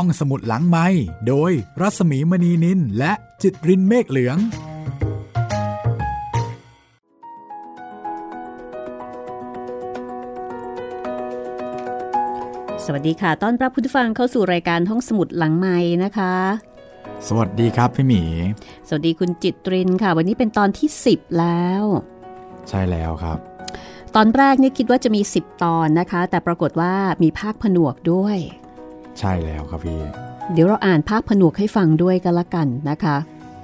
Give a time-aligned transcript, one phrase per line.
[0.00, 0.86] ห้องสมุดหลังไม้
[1.28, 4.38] โดยรัสมีมณีนินและจิตรินเมฆเหลือง
[12.84, 16.34] สวัสดีค่ะ ต้อนรับคุณผู้ฟังเข้าสู่รายการห้องสมุดหลังไม้นะคะ
[17.28, 18.22] สวัสดีครับพี่หมี
[18.88, 21.82] สวัสดีคุณจิตรินค่ะ วันนี้เป็นตอนที่ 10 แล้ว
[22.68, 23.38] ใช่แล้วครับ
[24.14, 28.38] ตอนแรกนี่คิดว่าจะมี 10 ตอนนะคะ แต่ปรากฏว่ามีภาคผนวกด้วย
[29.20, 30.00] ใช่แล้วครับพี่
[30.52, 33.16] เดี๋ยวเราอ่านภาคผนวกให้ฟังด้วยกันละกันนะคะ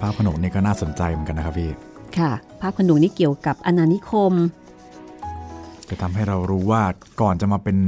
[0.03, 1.71] ภาคผนวกนี่ก็น่าสนใจเหมือนกันนะครับพี่
[2.19, 4.33] ค่ะ ภาคผนวกนี่เกี่ยวกับอาณานิคม
[5.89, 6.83] จะทำให้เรารู้ว่า
[7.21, 7.79] ก่อนจะมาเป็น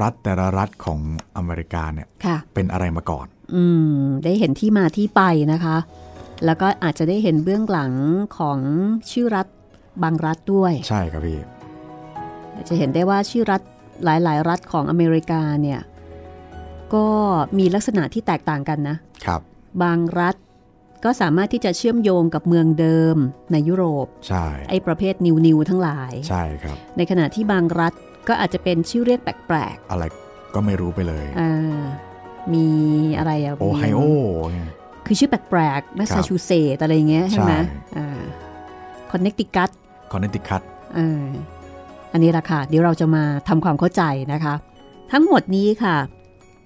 [0.00, 1.00] รัฐแต่ละรัฐของ
[1.36, 3.62] อเมริกาเนี่ยค่ะเป็นอะไรมาก่อน อื
[4.00, 5.76] ม ได้เห็นที่มาที่ไปนะคะ
[6.44, 7.92] แล้วก็อาจจะได้เห็นเบื้องหลัง
[8.38, 8.58] ของ
[9.10, 9.46] ชื่อรัฐ
[10.02, 11.40] บางรัฐด้วย ใช่ครับพี่
[12.68, 13.60] จะเห็นได้ว่าชื่อรัฐ
[14.04, 15.80] หลายๆ รัฐของอเมริกาเนี่ย
[16.94, 17.06] ก็
[17.58, 19.40] มีลักษณะที่แตกต่างกันนะครับ
[19.82, 20.36] บางรัฐ
[21.04, 23.16] ก็สามารถที่จะเชื่อมโยงกับเมืองเดิม
[23.52, 27.92] ในยุโรป ใช่ ไอ้ประเภทนิวนิวทั้งหลาย ใช่ครับ ในขณะที่บางรัฐ
[28.28, 30.04] ก็อาจจะเป็นชื่อเรียกแปลกอะไร
[30.54, 31.82] ก็ไม่รู้ไปเลยๆอ่า
[32.54, 32.66] มี
[33.18, 34.00] อะไรอะโอไฮโอ
[35.06, 37.62] คือชื่อแปลกๆแมสซาชูเซตส์อะไรอย่างเงี้ยใช่ไหมใช่
[37.96, 38.20] อ่า
[39.10, 39.70] คอนเนคติคัต
[40.12, 40.62] คอนเนติคัต
[40.98, 41.26] อ่า
[42.12, 44.02] อันนี้ละค่ะ เดี๋ยวเราจะมาทำความเข้าใจ
[44.32, 44.54] นะคะ
[45.12, 45.96] ทั้งหมดนี้ค่ะ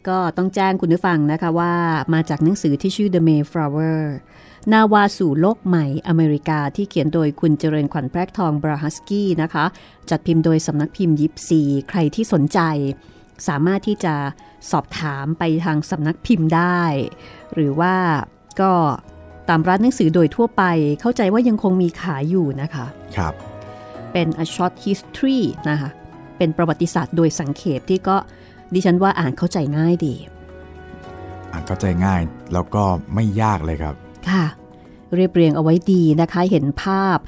[0.08, 1.74] ก็ต้องแจ้งคุณผู้ฟังนะคะว่า
[2.14, 4.00] มาจากหนังสือที่ชื่อ The Mayflower
[4.72, 9.64] นาวาสู่โลกใหม่อเมริกาที่เขียนโดยคุณเจริญขวัญแพรกทองบราฮัสกี้นะคะ
[10.10, 12.60] จัดพิมพ์โดยสำนักพิมพ์ยิปซี ใครที่สนใจ
[13.48, 14.14] สามารถที่จะ
[14.70, 16.82] สอบถามไปทางสำนักพิมพ์ได้
[17.54, 17.94] หรือว่า
[18.60, 18.72] ก็
[19.48, 20.62] ตามร้านหนังสือโดยทั่วไป
[21.00, 22.86] เข้าใจว่ายังคงมีขายอยู่นะคะ
[23.16, 23.34] ครับ
[24.12, 25.90] เป็น a short history นะคะ
[26.38, 28.16] เป็นประวัติศาสตร์โดยสังเขปที่ก็
[28.74, 30.14] ดิฉันว่าอ่านเข้าใจง่ายดี
[31.52, 32.20] อ่านเข้าใจง่าย
[32.52, 33.94] แล้วก็ไม่ยากเลยครับ
[34.28, 34.44] ค่ะ
[35.14, 37.18] เรียบเรียงเอาไว้ดีนะคะ เห็นภาพ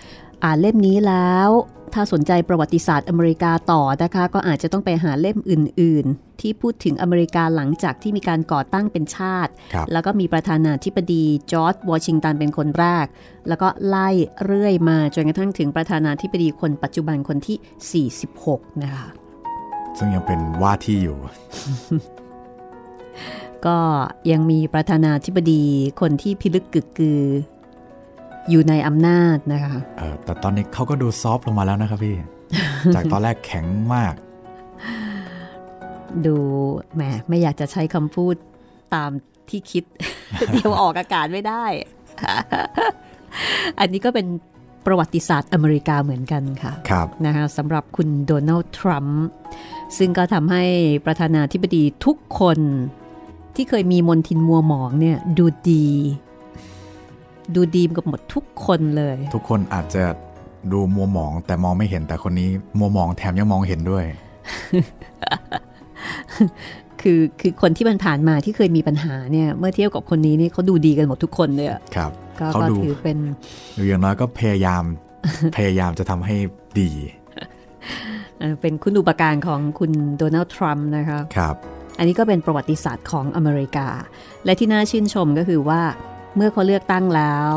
[0.45, 1.51] อ่านเล่มนี้แล้ว
[1.95, 13.07] ถ้าสนใจประวัติศาสตร์อเมริกาต่อนะคะ ก็อาจจะต้องไปหาเล่มอื่น ๆ ที่พูดถึงอเมริกาหลังจากที่มีการก่อตั้งเป็นชาติครับแล้วก็มีประธานาธิบดีจอร์จวอชิงตันเป็นคนแรก
[13.49, 14.09] แล้วก็ไล่
[14.45, 19.09] เรื่อยมาจนกระทั่งถึงประธานาธิบดีคนปัจจุบันคนที่ 46 นะคะ
[19.99, 21.17] ซึ่งยังเป็นว่าที่อยู่
[23.67, 23.79] ก็
[24.31, 25.63] ยังมีประธานาธิบดี
[26.01, 27.23] คนที่พิลึกกึกกือ
[28.51, 32.17] อยู่ในอำนาจนะคะเออแต่ตอนนี้เขาก็ดูซอฟต์ลงมาแล้วนะครับพี่
[32.95, 34.15] จากตอนแรกแข็งมาก
[36.27, 36.37] ดู
[36.95, 38.35] แหมไม่อยากจะใช้คำพูด
[38.95, 39.11] ตาม
[39.49, 39.85] ที่คิด
[40.53, 41.65] เดี๋ยวออกอากาศไม่ได้
[43.81, 44.27] อันนี้ก็เป็น
[44.87, 49.25] ประวัติศาสตร์อเมริกาเหมือนกันค่ะครับนะคะสำหรับคุณโดนัลด์ทรัมป์
[49.99, 50.65] ซึ่งก็ทำให้
[51.07, 52.59] ประธานาธิบดีทุกคน
[53.55, 55.87] ที่เคยมีมนทินมัวหมองเนี่ยดูดี
[57.55, 60.03] ดูดีกับหมดทุกคนเลย ทุกคนอาจจะ
[60.73, 64.05] ดูมัวหมองแต่มองไม่เห็นแต่คนนี้มัวหมองแถมยังมองเห็นด้วย
[67.01, 73.19] คือคือคนที่มันผ่านมาที่เคยมีปัญหาเนี่ย เมื่อเทียบกับคนนี้นี่เขาดูดีกันหมดทุกคนเลยอะครับก็ เขาก็ดูถือเป็น
[73.75, 74.85] หรืออย่างน้อยก็พยายาม
[75.57, 76.37] พยายามจะทำให้
[76.81, 76.91] ดี
[78.39, 81.57] เอ่อเป็นคุณอุปการของคุณโดนัลด์ทรัมป์นะคะครับ
[81.99, 83.89] อันนี้ก็เป็นประวัติศาสตร์ของอเมริกา
[84.45, 85.83] และที่น่าชื่นชมก็คือว่า
[86.37, 87.53] เมื่อเขาเลือกตั้งแล้ว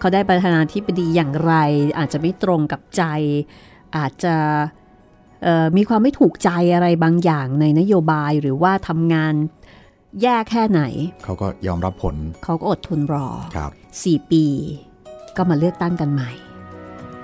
[0.00, 1.54] เขาได้ประธานาธิบดีอย่างไร
[1.98, 3.04] อาจจะไม่ตรงกับใจ
[3.96, 4.36] อาจจะ
[5.42, 9.34] เอ่อมีความไม่ถูกใจอะไรบางอย่างในนโยบายหรือว่าทำงาน
[10.22, 10.82] แย่แค่ไหน
[11.24, 13.26] เขาก็ยอมรับผล เขาก็อดทนรอ
[13.56, 13.70] ครับ
[14.02, 14.44] 4ปี
[15.36, 16.30] ก็มาเลือกตั้งกันใหม่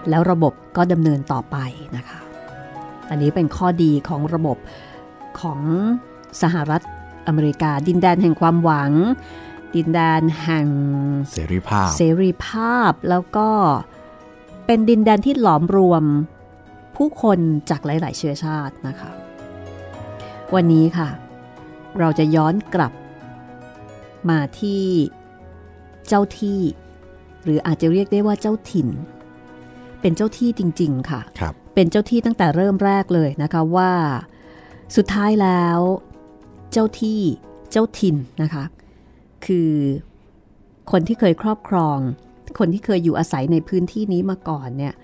[0.08, 1.56] แล้วระบบก็ดำเนินต่อไป
[1.96, 2.20] นะคะ
[3.10, 4.58] อันนี้เป็นข้อดีของระบบ
[5.40, 5.60] ของ
[6.42, 6.82] สหรัฐ
[7.26, 8.92] อเมริกา ดินแดนแห่งความหวัง
[9.76, 10.66] ดินแดนแห่ง
[11.32, 13.48] เสรีภาพ เสรีภาพแล้วก็
[14.66, 16.04] เป็นดินแดนที่หลอมรวม
[16.96, 17.38] ผู้คน
[17.70, 19.10] จากหลาย ๆ เชื้อชาตินะคะ
[20.54, 21.08] วันนี้ค่ะ
[21.98, 22.92] เราจะย้อนกลับ
[24.30, 24.84] มาที่
[26.08, 26.60] เจ้าที่
[27.44, 28.88] หรืออาจจะเรียกได้ว่าเจ้าถิ่น
[30.00, 33.92] เป็นเจ้าที่จริง ๆ ค่ะครับเป็นเจ้าที่ตั้งแต่เริ่มแรกเลยนะคะว่า
[34.96, 35.78] สุดท้ายแล้ว
[36.72, 37.20] เจ้าที่
[37.70, 38.64] เจ้าถิ่นนะคะ
[39.46, 39.72] คือ
[40.90, 41.98] คนที่เคยครอบครอง
[42.58, 44.94] คนที่เคยอยู่อาศัยในพื้นที่นี้มาก่อนเนี่ย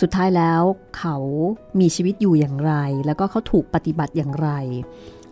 [0.00, 0.62] สุดท้ายแล้ว
[0.98, 1.16] เขา
[1.80, 2.74] มีชีวิตอยู่อย่างไร
[3.06, 4.50] แล้วก็เขาถูกปฏิบัติอย่างไร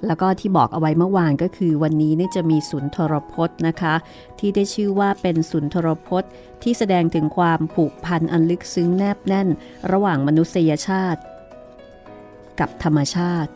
[0.07, 3.95] แล้วก็ที่บอกเอาไว้เมื่อวานก็คือวันนี้นี่จะมีศูนย์ทรพจน์นะคะ
[4.39, 6.31] ที่ได้ชื่อว่าเป็นศูนย์ทรพจน์
[6.63, 9.49] ที่แสดงถึงความผูกพันอันลึกซึ้งแนบแน่น
[9.93, 11.21] ระหว่างมนุษยชาติ
[12.61, 13.53] กับธรรมชาติ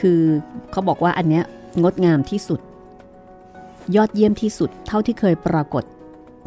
[0.00, 0.22] คือ
[0.70, 1.44] เขาบอกว่าอันเนี้ย
[1.82, 2.60] งดงามที่สุด
[3.96, 5.84] ยอดเยี่ยมที่สุดเท่าที่เคยปรากฏ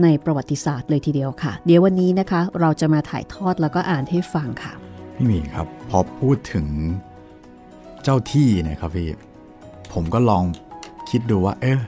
[0.03, 4.73] ในประวัติศาสตร์เลยทีเดียวค่ะ เดี๋ยววันนี้นะคะ เราจะมาถ่ายทอดแล้วก็อ่านให้ฟังค่ะ
[5.15, 6.65] พี่มีครับ พอพูดถึง
[8.03, 9.07] เจ้าที่เนี่ยครับพี่
[9.93, 10.43] ผมก็ลอง
[11.09, 11.79] คิดดูว่า เอ๊ะ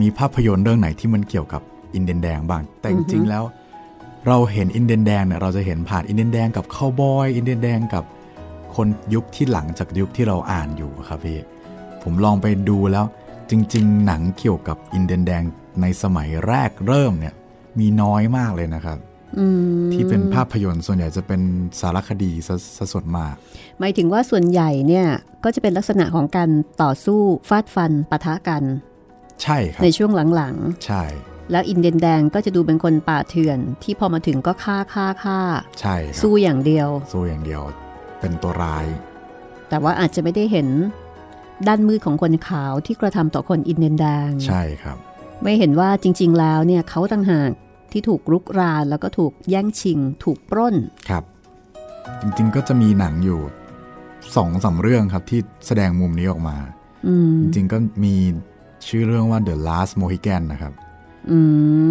[0.00, 1.62] มีภาพยนตร์เรื่องไหนที่มันเกี่ยวกับ
[1.94, 3.44] อินเดียนแดงบ้าง แต่จริงๆแล้ว
[4.26, 8.04] เราเห็นอินเดียนแดงเนี่ยเราจะเห็นผ่านอินเดียนแดงกับข้าวบอย อินเดียนแดงกับ
[8.76, 11.38] คนยุคที่หลังจากยุคที่เราอ่านอยู่ครับพี่
[12.02, 13.04] ผมลองไปดูแล้ว
[13.50, 15.42] จริง ๆ หนังเกี่ยวกับอินเดียนแดง
[15.80, 17.34] ในสมัยแรกเริ่มเนี่ย
[17.78, 19.11] มีน้อยมากเลยนะครับอืม
[19.92, 21.40] ที่เป็นภาพยนตร์ส่วนใหญ่จะเป็น
[21.80, 23.34] สารคดีซะซะส่วนมาก
[23.80, 25.06] หมายถึงว่าส่วนใหญ่เนี่ย
[25.44, 26.50] ก็จะเป็นลักษณะของการ
[26.82, 28.62] ต่อสู้ฟาดฟันปะทะกัน
[29.42, 30.56] ใช่ครับในช่วงหลัง
[30.86, 35.40] ใช่ๆแล้วอินเดียนแดงก็จะดูเป็นคนป่าเถื่อน ที่พอมาถึงก็ฆ่าฆ่าฆ่า
[35.80, 37.62] ใช่ครับสู้อย่างเดียว สู้อย่างเดียว
[38.20, 38.86] เป็นตัวร้าย
[39.68, 40.68] แต่ว่าอาจจะไม่ได้เห็น
[41.66, 44.96] ด้านมืดของคนขาวที่กระทำต่อคนอินเดียนแดง ใช่ครับ
[45.42, 47.50] ไม่เห็นว่าจริง ๆ แล้วเนี่ยเขาต่างหาก
[47.92, 50.76] ที่ถูกรุกรานแล้วก็ถูกแย่งชิง ถูกปล้น
[51.08, 51.24] ครับ
[52.20, 53.40] จริงๆก็จะมีหนังอยู่
[54.36, 56.56] สองสามเรื่องครับที่แสดงมุมนี้ออกมา
[57.06, 58.14] อืมจริงๆก็มี
[58.88, 60.72] ชื่อเรื่องว่า The Last Mohican นะครับ
[61.30, 61.38] อื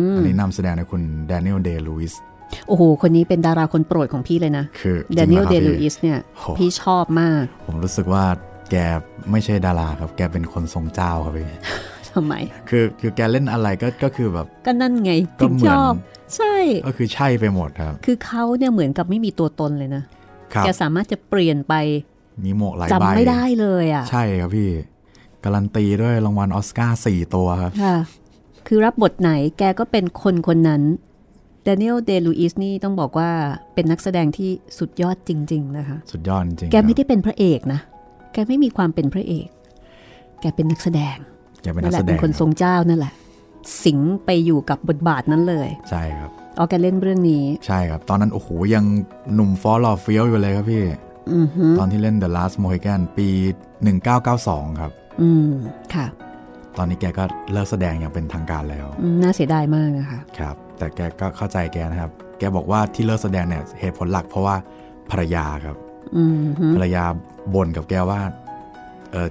[0.10, 1.02] มอันนี้นำแสดงโดยคุณ
[1.32, 2.14] Daniel Day Lewis
[2.68, 8.24] โอ้โห คนนี้เป็นดาราคนโปรดของพี่เลยนะคือเดนิเอลจเดริงๆลูแวครับอิสเนี่ยโหพี่ชอบมาก ผมรู้สึกว่า
[8.72, 8.76] แก
[9.32, 11.48] ไม่ใช่ดาราครับ แกเป็นคนทรงเจ้าครับพี่
[12.14, 12.34] ทำไม
[12.70, 15.94] คือคือแกเล่นอะไรก็ก็คือแบบก็นั่นไงก็ถึงเหมืชอนอบ
[16.36, 16.56] ใช่
[16.88, 20.04] ก็คือใช่ไปหมดครับ คือเขาเนี่ยเหมือนกับไม่มีตัวตนเลยนะ
[20.54, 21.74] ครับแกสามารถจะเปลี่ยนไป
[22.46, 24.70] มีหมวกหลายจำใบไม่ได้เลยอะใช่ครับพี่
[25.44, 27.98] การันตีด้วยรางวัลออสการ์สี่ตัวครับค่ะ
[28.68, 30.84] คือรับบทไหนแกก็เป็นคนคนนั้น
[31.64, 33.30] เดนิเอลเดลูอิสนี่ต้องบอกว่า
[33.74, 34.50] เป็นนักแสดงที่
[34.80, 37.80] สุดยอดจริง ๆ นะคะ สุดยอดจริงๆแกไม่ครับได้เป็นพระเอกนะ
[38.34, 39.48] แกไม่มีความเป็นพระเอก
[40.42, 41.18] แกเป็นนักแสดง
[41.62, 43.14] แกเป็นนั่นันกแหแสละดเป็นงคนทรงเจ้านั่นแหละ
[43.84, 48.84] สิงไปอยู่กับบทบาทนั้นเลย ใช่ครับอ๋อแกเล่นเรื่องนี้ ใช่ครับ ตอนนั้นโอ้โหยัง
[49.34, 50.84] หนุ่มฟอลอเฟี้ยวอยู่เลยครับพี่
[51.34, 53.28] อือฮึตอนที่เล่น The Last Mohican ปี
[54.04, 54.92] 1992 ครับ
[55.22, 55.52] อืม
[55.94, 56.06] ค่ะ
[56.78, 64.56] ตอนนี้แกก็เลิกแสดงอย่างเป็นทางการแล้วอืมน่าเสียดายมากนะคะครับ แต่แกก็เข้าใจแกนะครับ แกบอกว่าที่เลิกแสดงเนี่ยเหตุผลหลักเพราะว่า
[65.12, 65.76] ภรรยาครับ
[66.18, 67.04] อืมฮึภรรยา
[67.54, 68.20] บ่นกับแกว่า
[69.12, 69.28] เออ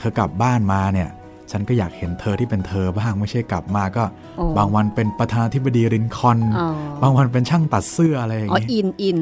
[0.00, 1.08] เธอกลับบ้านมาเนี่ย
[1.50, 4.04] ฉันก็อยากเห็นเธอที่เป็นเธอบ้างไม่ใช่กลับมาก็
[4.36, 6.68] โอ้บางวันเป็นประธานาธิบดีรินคอล์นอ๋อ
[7.02, 9.18] บางวันเป็นช่างตัดเสื้ออะไรอย่างอ๋องี้อินอิน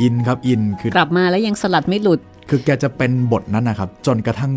[0.00, 4.52] อินครับอินคือกลับมาแล้วยังสลัดไม่หลุด คือแกจะเป็นบทนั้นนะครับ จนกระทั่ง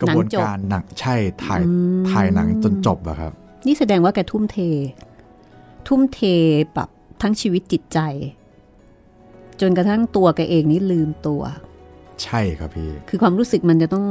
[0.00, 1.14] กระบวนการหนังใช่
[1.44, 3.32] ถ่ายอืมถ่ายหนังจนจบอะครับ
[3.66, 4.58] นี่แสดงว่าแกทุ่มเท
[5.88, 6.20] ทุ่มเท
[6.74, 6.88] แบบ
[7.22, 7.98] ทั้งชีวิตจิตใจ
[9.60, 11.42] จนกระทั่งตัวแกเองนี่ลืมตัว
[12.24, 14.06] ใช่ครับพี่ คือความรู้สึกมันจะต้อง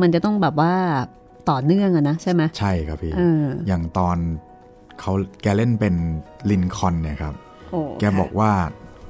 [0.00, 0.74] มันจะต้องแบบว่า
[1.50, 4.16] ต่อเนื่องอะนะใช่ไหมใช่ครับพี่เอออย่างตอน
[5.00, 5.12] เขา
[5.42, 5.94] แกเล่นเป็น
[6.50, 7.34] ลินคอล์นเนี่ยครับ
[7.70, 8.52] โอ้แกบอกว่า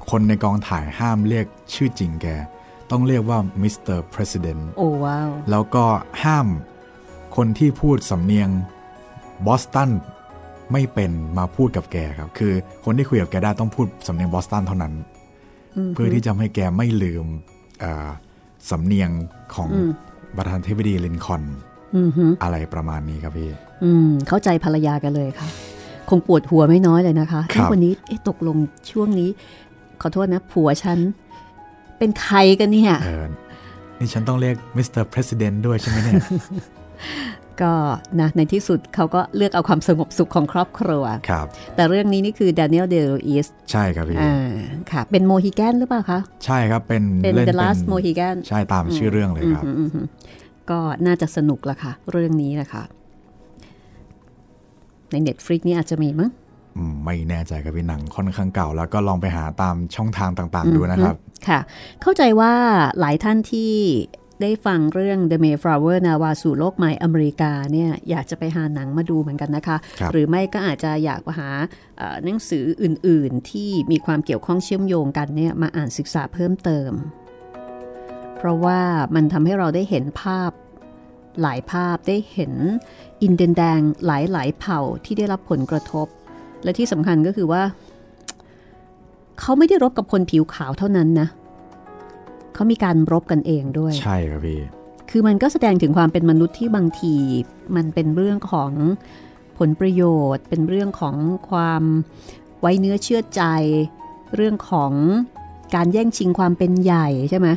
[0.09, 2.27] คนในกองถ่ายห้ามเรียกชื่อจริงแก
[2.91, 5.85] ต้องเรียกว่ามิสเตอร์ประธานโอ้ว้าวแล้วก็
[6.23, 6.47] ห้าม
[7.35, 8.49] คนที่พูดสำเนียง
[9.45, 9.89] บอสตัน
[10.71, 12.53] ไม่เป็นมาพูดกับแกครับ คือ
[12.85, 14.93] คนที่คุยกับแกได้ต้องพูดสำเนียงบอสตันเท่านั้น
[15.89, 17.25] มเพื่อที่จะให้แกไม่ลืม
[17.79, 18.09] เอ่อ
[18.69, 19.09] สำเนียง
[19.55, 19.91] ของอืม
[20.37, 21.43] ประธานาธิบดีลินคอล์น
[21.95, 23.49] อืมฮึอะไรประมาณนี้ครับพี่
[23.83, 25.47] อืมเข้าใจภรรยากันเลยค่ะ
[26.09, 28.57] คงปวดหัวไม่น้อยเลยนะคะครับเอ๊ะวันนี้เอ๊ะตกลง
[28.91, 29.29] ช่วงนี้
[30.01, 30.99] ขอโทษนะ ผัวฉัน
[31.97, 33.25] เป็นใครกันเนี่ยเออ
[33.99, 36.15] นี่ฉันต้องเรียกมิสเตอร์ประธานด้วยใช่ไหมเนี่ย
[37.61, 37.73] ก็
[38.21, 44.51] นะในที่สุดเขาก็เลือกเอาความสงบสุขของครอบครัวครับแต่เรื่องนี้นี่คือ Daniel Day Lewis ใช่ครับพี่อ่า
[44.91, 50.05] ค่ะ เป็นโมฮิแกนหรือเปล่าคะ ใช่ครับ เป็นเป็นเล่น The Last Mohican ใช่ตามชื่อเรื่องเลยครับอืมอืมอืม
[50.69, 52.83] ก็น่าจะสนุกละค่ะ เรื่องนี้นะคะ
[55.11, 56.31] ใน Netflix นี่อาจจะมีมั้ง
[56.77, 61.15] อืมไม่แน่ใจครับพี่หนังค่อนข้างเก่า แล้วก็ลองไปหาตามช่องทางต่าง ๆ ดูนะครับ
[61.47, 61.59] ค่ะ
[62.01, 62.53] เข้าใจว่า
[62.99, 63.71] หลายท่านที่
[64.43, 71.49] ได้ฟังเรื่อง The Mayflower นาวาสู่โลกใหม่อเมริกาเนี่ยอยากจะไปหาหนังมาดูเหมือนกันนะคะครับหรือไม่ก็อาจจะอยากไปหา
[71.97, 76.91] เอ่อหนังสืออื่น ๆ ที่มีความเกี่ยวข้องเชื่อมโยงกันเนี่ยมาอ่านศึกษาเพิ่มเติม
[78.37, 78.79] เพราะว่า
[79.15, 80.51] มันทำให้เราได้เห็นภาพ
[81.41, 82.53] หลายภาพได้เห็น
[83.23, 86.07] อินเดียนแดงหลาย ๆ เผ่าที่ได้รับผลกระทบ
[86.63, 87.63] และที่สำคัญก็คือว่า
[89.39, 94.59] เขาไม่ได้รบกับคนผิวขาวเท่านั้นนะเขามีการรบกันเองด้วย ใช่ครับพี่
[95.09, 97.15] คือมันก็แสดงถึงความเป็นมนุษย์ที่บางที
[97.75, 98.71] มันเป็นเรื่องของ
[99.57, 101.15] ผลประโยชน์ เป็นเรื่องของ
[101.49, 101.83] ความ
[102.61, 103.43] ไว้เนื้อเชื่อใจ
[104.35, 104.91] เรื่องของ
[105.75, 107.47] การแย่งชิงความเป็นใหญ่ใช่ไหม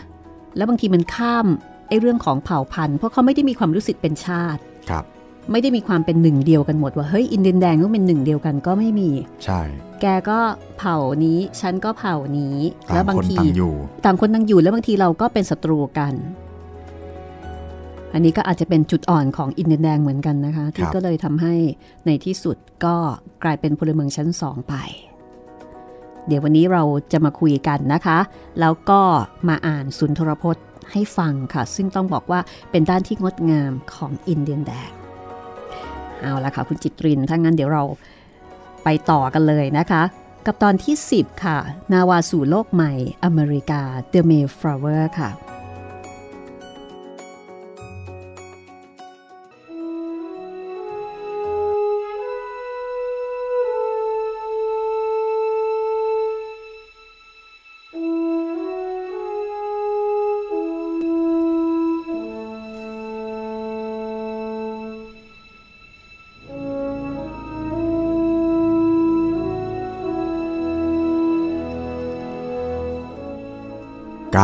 [0.56, 1.46] แล้วบางทีมันข้าม
[1.88, 4.60] ไอ้เรื่องของเผ่าพันธุ์เพราะเขาไม่ได้มีความรู้สึกเป็นชาติ
[4.90, 5.04] ครับ
[5.50, 9.10] ไม่ได้มีความเป็นหนึ่งเดียวกันหมดว่าเฮ้ยอินเดียนแดงต้องเป็นหนึ่งเดียวกันก็ไม่มี
[9.44, 9.60] ใช่
[10.00, 10.38] แกก็
[10.78, 12.56] เผ่านี้ฉันก็เผ่านี้
[12.88, 13.74] ต่าแล้วงบางคนทีต่างอยู่
[14.04, 16.14] ต่างคนต่างอยู่แล้วบางทีเราก็เป็นศัตรูกัน
[18.12, 21.54] อันนี้ก็อาจจะเป็นจุดอ่อนของอินเดียนแดงเหมือนกันนะคะที่ก็เลยทำให้
[22.06, 22.94] ในที่สุดก็
[23.42, 24.74] กลายเป็นพลเมืองชั้นสองไป
[26.26, 28.18] เดี๋ยววันนี้เราจะมาคุยกันนะคะ
[28.60, 29.00] แล้วก็
[29.48, 34.90] มาอ่านสุนทรพจน์ให้ฟังค่ะ ซึ่งต้องบอกว่าเป็นด้านที่งดงามของอินเดียนแดง
[36.26, 37.82] เอาละค่ะคุณจิตรินถ้างั้นเดี๋ยวเรา
[38.84, 40.02] ไปต่อกันเลยนะคะ
[40.46, 41.58] กับตอนที่ 10 ค่ะ
[41.92, 42.92] นาวาสู่โลกใหม่
[43.24, 45.30] อเมริกา The Mayflower ค่ะ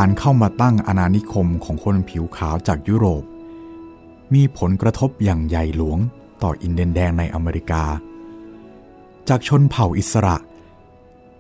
[0.04, 3.25] การเข้ามาตั้งอาณานิคมของคนผิวขาวจากยุโรป
[4.35, 5.99] มีผลกระทบอย่างใหญ่หลวง
[6.42, 7.85] ต่ออินเดียนแดงในอเมริกา
[9.28, 10.37] จากชนเผ่าอิสระ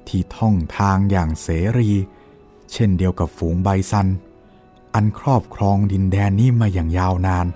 [0.08, 1.90] ที่ท่องทางอย่างเสรี
[2.72, 4.08] เช่นเดียวกับฝูงไบซัน
[4.94, 7.46] อันครอบครองดินแดนนี้มาอย่างยาวนาน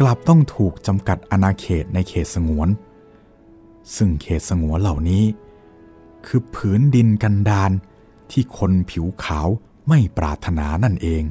[0.00, 2.68] กลับต้องถูกจำกัดอาณาเขตในเขตสงวน
[3.96, 5.24] ซึ่งเขตสงวนเหล่านี้
[6.26, 7.72] คือผืนดินกันดาน
[8.32, 9.48] ที่คนผิวขาว
[9.88, 11.24] ไม่ปรารถนานั่นเอง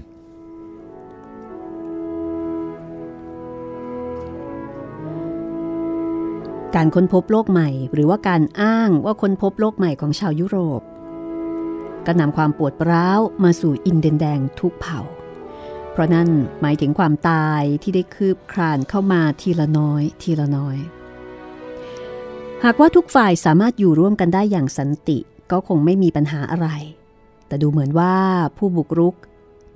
[6.76, 10.82] การค้นพบโลกใหม่ หรือว่าการอ้างว่าค้นพบโลกใหม่ของชาวยุโรป
[12.06, 15.02] ก็นำความปวดร้าวมาสู่อินเดนแดงทุกเผ่า
[15.92, 16.30] เพราะนั่น
[16.62, 20.78] หมายถึงความตายที่ได้คืบคลานเข้ามาทีละน้อย ทีละน้อย
[22.64, 25.20] หากว่าทุกฝ่ายสามารถอยู่ร่วมกันได้อย่างสันติ
[25.52, 26.68] ก็คงไม่มีปัญหาอะไร
[27.48, 28.14] แต่ดูเหมือนว่า
[28.58, 29.16] ผู้บุกรุก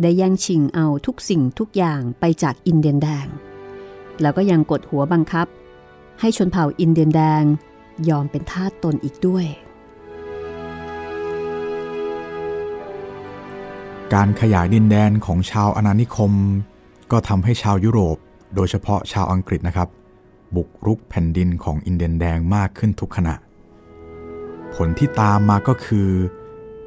[0.01, 3.27] ได้แย่งชิงเอาทุกสิ่งทุกอย่างไปจากอินเดียนแดง
[4.21, 5.47] แล้วก็ยังกดหัวบังคับ
[6.19, 7.43] ให้ชนเผ่าอินเดียนแดง
[8.09, 9.45] ยอมเป็นทาสตนอีกด้วย
[14.13, 16.33] การขยายดินแดนของชาวอาณานิคม
[17.11, 18.17] ก็ทำให้ชาวยุโรป
[18.55, 19.89] โดยเฉพาะชาวอังกฤษนะครับ
[20.55, 23.35] บุกรุกแผ่นดินของอินเดียนแดงมากขึ้นทุกขณะ
[24.75, 26.09] ผลที่ตามมาก็คือ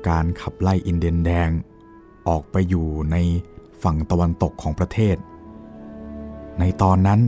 [0.08, 1.50] การขับไล่อินเดียนแดง
[2.28, 3.16] ออกไปอยู่ใน
[3.82, 5.16] ฝั่งตะวันตกของประเทศ
[6.58, 7.20] ในตอนนั้น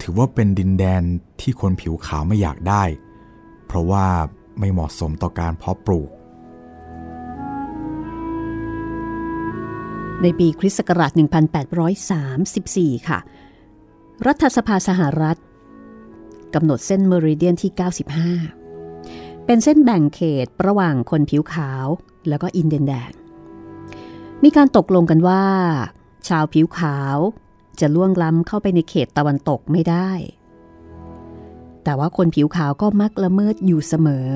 [0.00, 1.02] ถือว่าเป็นดินแดน
[1.40, 2.84] ที่คนผิวขาวไม่อยากได้
[3.66, 4.06] เพราะว่า
[4.58, 6.10] ไม่เหมาะสมต่อการเพาะปลูก
[10.22, 11.10] ในปีคริสต์ศักราช
[12.30, 13.18] 1834 ค่ะ
[14.26, 15.36] รัฐสภาสหรัฐ
[16.54, 18.65] กำหนดเส้นเมริเดียนที่ 95
[19.46, 21.86] เป็นเส้นแบ่งเขตระหว่างคนผิวขาว
[22.28, 23.12] แล้วก็อินเดียนแดง
[24.42, 25.44] มีการตกลงกันว่า
[26.28, 27.16] ชาวผิวขาว
[27.80, 30.10] จะล่วงล้ำเข้าไปในเขตตะวันตกไม่ได้
[31.84, 34.28] แต่ว่าคนผิวขาวก็มักละเมิดอยู่เสมอ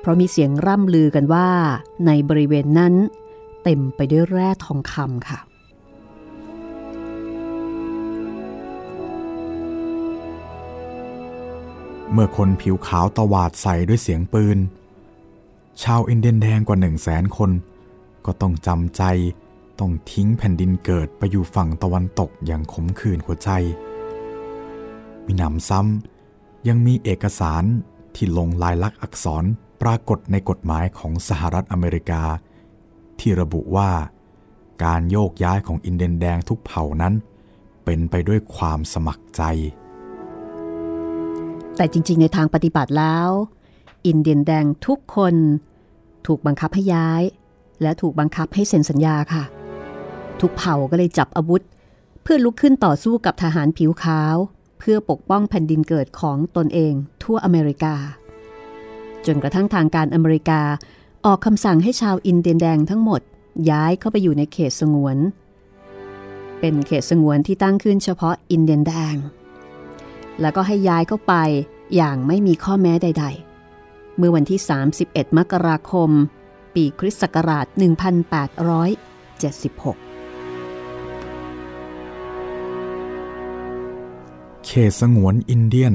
[0.00, 1.48] เพราะมีเสียงร่ำลือกันว่า
[2.06, 2.94] ในบริเวณนั้น
[3.64, 5.38] เต็มไปด้วยแร่ทองคำค่ะ
[12.16, 14.58] เมื่อคนผิวขาวตวาดใส่ด้วยเสียงปืน
[15.82, 17.50] ชาวอินเดียนแดงกว่าหนึ่งแสนคน
[18.26, 19.02] ก็ต้องจำใจ
[19.80, 23.50] ต้องทิ้งแผ่นดินเกิดไปอยู่ฝั่งตะวันตกอย่างขมขื่นหัวใจ
[25.26, 27.64] มีหนำซ้ำยังมีเอกสาร
[28.14, 29.44] ที่ลงลายลักษณ์อักษร
[29.82, 32.22] ปรากฏในกฎหมายของสหรัฐอเมริกา
[33.20, 33.90] ที่ระบุว่า
[34.84, 37.14] การโยกย้ายของอินเดียนแดงทุกเผ่านั้น
[37.84, 39.42] เป็นไปด้วยความสมัครใจ
[41.76, 43.30] แต่จริงๆ ในทางปฏิบัติแล้ว
[44.06, 45.34] อินเดียนแดงทุกคน
[46.26, 47.22] ถูกบังคับให้ย้าย
[47.82, 49.44] และถูกบังคับให้เซ็นสัญญาค่ะ
[50.40, 51.62] ทุกเผ่าก็เลยจับอาวุธ
[52.22, 54.36] เพื่อลุกขึ้นต่อสู้กับทหารผิวขาว
[54.78, 57.94] เพื่อปกป้องแผ่นดินเกิดของตนเองทั่วอเมริกา
[59.26, 60.60] จนกระทั่งทางการอเมริกา
[61.26, 63.20] ออกคำสั่งให้ชาวอินเดียนแดงทั้งหมด
[63.70, 65.16] ย้ายเข้าไปอยู่ในเขตสงวน
[66.60, 69.16] เป็นเขตสงวนที่ตั้งขึ้นเฉพาะอินเดียนแดง
[70.40, 71.34] แล้วก็ให้ย้ายเข้าไป
[71.94, 73.24] อย่างไม่มีข้อแม้ใด
[73.70, 74.60] ๆ เมื่อวันที่
[74.98, 76.10] 31 มกราคม
[76.74, 77.74] ปีคริสต์ศักราช 1876
[84.66, 85.94] เขตสงวนอินเดียน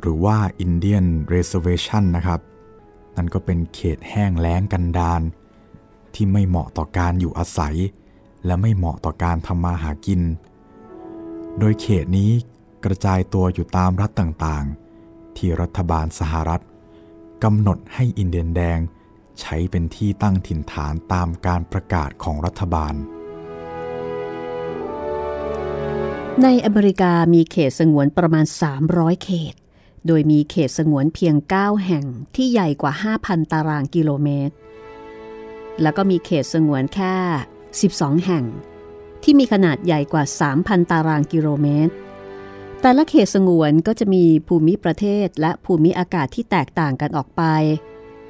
[0.00, 2.40] หรือว่าอินเดียนเร s e r v a t i o n นะครับ
[3.16, 5.22] นั่นก็เป็นเขตแห้งแล้งกันดาร
[6.14, 7.76] ที่ไม่เหมาะต่อการอยู่อาศัย
[8.46, 10.20] และไม่เหมาะต่อการทำมาหากิน
[11.58, 12.30] โดยเขตนี้
[12.84, 16.62] กระจายตัวอยู่ตามรัฐต่างๆ ที่รัฐบาลสหรัฐ
[17.44, 18.78] กำหนดให้อินเดียนแดง
[19.40, 22.94] ใช้เป็นที่ตั้งถิ่นฐานตามการประกาศของรัฐบาล
[26.42, 28.44] ในอเมริกามีเขตสงวนประมาณ
[28.84, 29.54] 300 เขต
[30.06, 34.54] โดยมีเขตสงวนเพียง 9 แห่งที่ใหญ่กว่า 5,000 ตารางกิโลเมตร
[35.82, 37.14] แล้วก็มีเขตสงวนแค่
[37.70, 38.44] 12 แห่ง
[39.22, 40.24] ที่มีขนาดใหญ่กว่า
[40.56, 41.94] 3,000 ตารางกิโลเมตร
[42.86, 47.42] แต่ละเขตสงวนก็จะมีภูมิประเทศและภูมิอากาศที่แตกต่างกันออกไป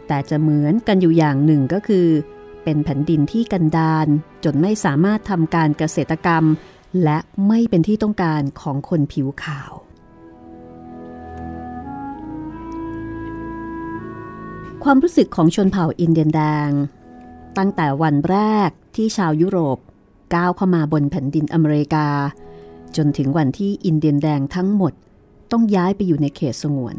[0.06, 2.08] แต่จะเหมือนกันอยู่อย่างหนึ่งก็คือ
[2.64, 4.06] เป็นแผ่นดินที่กันดาร
[4.44, 6.44] จนไม่สามารถทำการเกษตรกรรม
[7.04, 7.18] และ
[7.48, 9.72] ไม่เป็นที่ต้องการของคนผิวขาว
[14.84, 16.70] ความรู้สึกของชนเผ่าอินเดียนแดง
[17.58, 19.78] ตั้งแต่วันแรกที่ชาวยุโรป
[20.34, 22.08] ก้าวเข้ามาบนแผ่นดินอเมริกา
[22.96, 24.92] จนถึงวันที่อินเดียนแดงทั้งหมด
[25.52, 26.96] ต้องย้ายไปอยู่ในเขตสงวน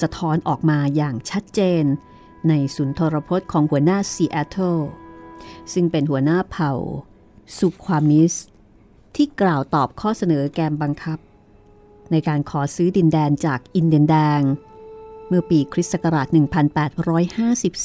[0.00, 1.84] สะท้อนออกมาอย่างชัดเจน
[2.48, 4.78] ในสุนทรพจน์ของหัวหน้าซีแอตเทิล
[5.72, 6.72] ซึ่งเป็นหัวหน้าเผ่า
[7.58, 8.34] สุความมิส
[9.14, 11.18] ที่กล่าวตอบข้อเสนอแกมบังคับ
[12.10, 14.40] ในการขอซื้อดินแดนจากอินเดียนแดง
[15.28, 16.26] เมื่อปีคริสต์ศักราช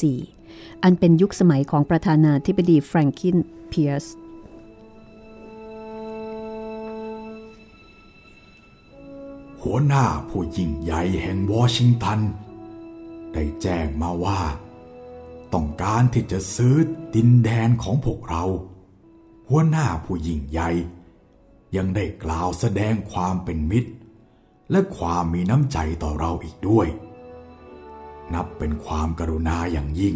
[0.08, 3.38] 1854 อันเป็นยุคสมัยของประธานาธิบดีแฟรงคิน
[3.70, 4.06] เพียร์ส
[9.63, 12.20] หัวหน้าผู้ยิ่งใหญ่แห่งวอชิงตัน
[13.34, 14.41] ได้แจ้งมาว่า
[15.53, 16.75] ต้องการที่จะซื้อ
[17.15, 18.43] ดินแดนของพวกเรา
[19.50, 20.70] หัวหน้าผู้ยิ่งใหญ่
[21.75, 23.91] ยังได้กล่าวแสดงความเป็นมิตร
[24.72, 26.88] และความมีน้ำใจต่อเราอีกด้วย
[28.34, 30.15] นับเป็นความกรุณาอย่างยิ่ง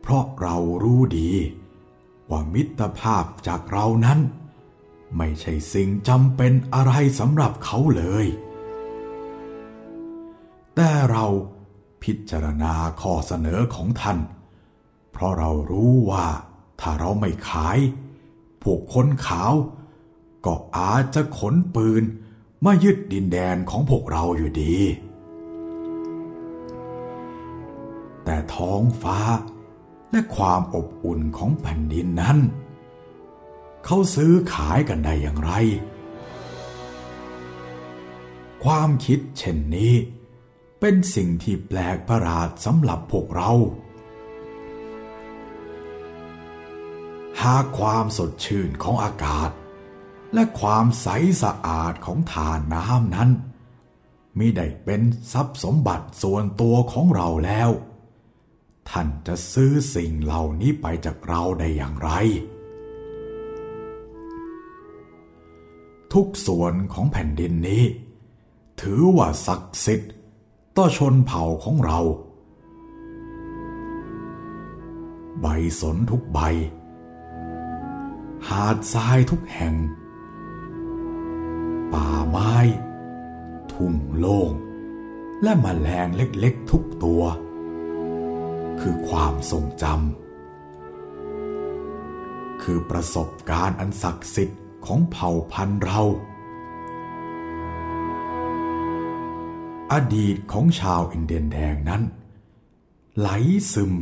[0.00, 1.30] เพราะเรารู้ดี
[2.30, 4.18] ว่ามิตรภาพจากเรานั้น
[5.16, 8.26] ไม่ใช่สิ่งจำเป็นอะไรสำหรับเขาเลย
[10.76, 11.26] แต่เรา
[12.02, 14.18] พิจารณาข้อเสนอของท่าน
[15.12, 16.26] เพราะเรารู้ว่า
[16.80, 17.78] ถ้าเราไม่ขาย
[18.62, 19.52] พวกคนขาว
[20.46, 22.02] ก็อาจจะขนปืน
[22.64, 24.78] มายึดดินแดนของพวกเราอยู่ดี
[28.24, 29.18] แต่ท้องฟ้า
[30.10, 32.38] และความอบอุ่นของแผ่นดินนั้น
[33.84, 35.52] เขาซื้อขายกันได้อย่างไร
[38.64, 39.94] ความคิดเช่นนี้
[40.84, 43.52] เป็นสิ่งที่แปลกประหลาดสำหรับพวกเรา
[47.42, 49.50] หากความสดชื่นของอากาศ
[50.34, 51.08] และความใส
[51.42, 53.30] สะอาดของทานน้ำนั้น
[54.38, 57.70] มิได้เป็นทรัพย์สมบัติส่วนตัวของเราแล้ว
[58.90, 62.10] ท่านจะซื้อสิ่งเหล่านี้ไปจากเราได้อย่างไร
[66.12, 67.84] ทุกส่วนของแผ่นดินนี้
[68.80, 70.12] ถือว่าศักดิ์สิทธิ์
[70.76, 72.00] ต่อชนเผ่าของเรา
[75.40, 75.46] ใบ
[75.80, 76.38] สนทุกใบ
[78.48, 79.74] หาดทรายทุกแห่ง
[81.92, 82.54] ป่าไม้
[83.72, 84.50] ทุ่งโล่ง
[85.42, 87.22] และมแมลงเล็กๆทุกตัว
[88.80, 96.02] คือความทรงจำคือประสบการณ์อันศักดิ์สิทธิ์ของเผ่าพันธุ์เรา
[99.92, 102.02] อดีตของชาวอินเดียนแดงนั้น
[103.18, 103.28] ไหล
[103.72, 103.92] ซึม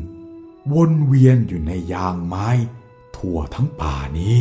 [0.74, 2.48] วนเวียนอยู่ในยางไม้
[3.16, 4.40] ทั่วทั้งป่านี้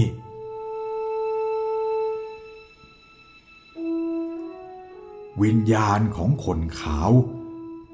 [5.41, 7.11] วิญญาณของคนขาว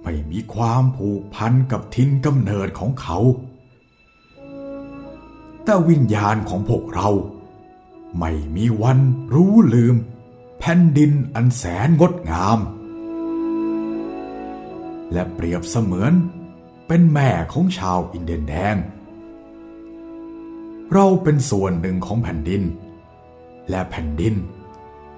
[0.04, 3.18] ไม่มีความผูกพันกับทินกำเนิดของเขา
[5.64, 7.10] แต่วิญญาณของพวกเรา
[8.20, 9.00] ไม่มีวัน
[9.34, 9.96] รู้ลืม
[10.60, 12.60] แผ่นดินอันแสนงดงาม
[15.16, 16.14] และเปรียบเสมือน
[16.88, 18.76] เป็นแม่ของชาวอินเดียนแดง
[20.94, 22.64] เราเป็นส่วนหนึ่งของแผ่นดิน
[23.70, 24.36] และแผ่นดิน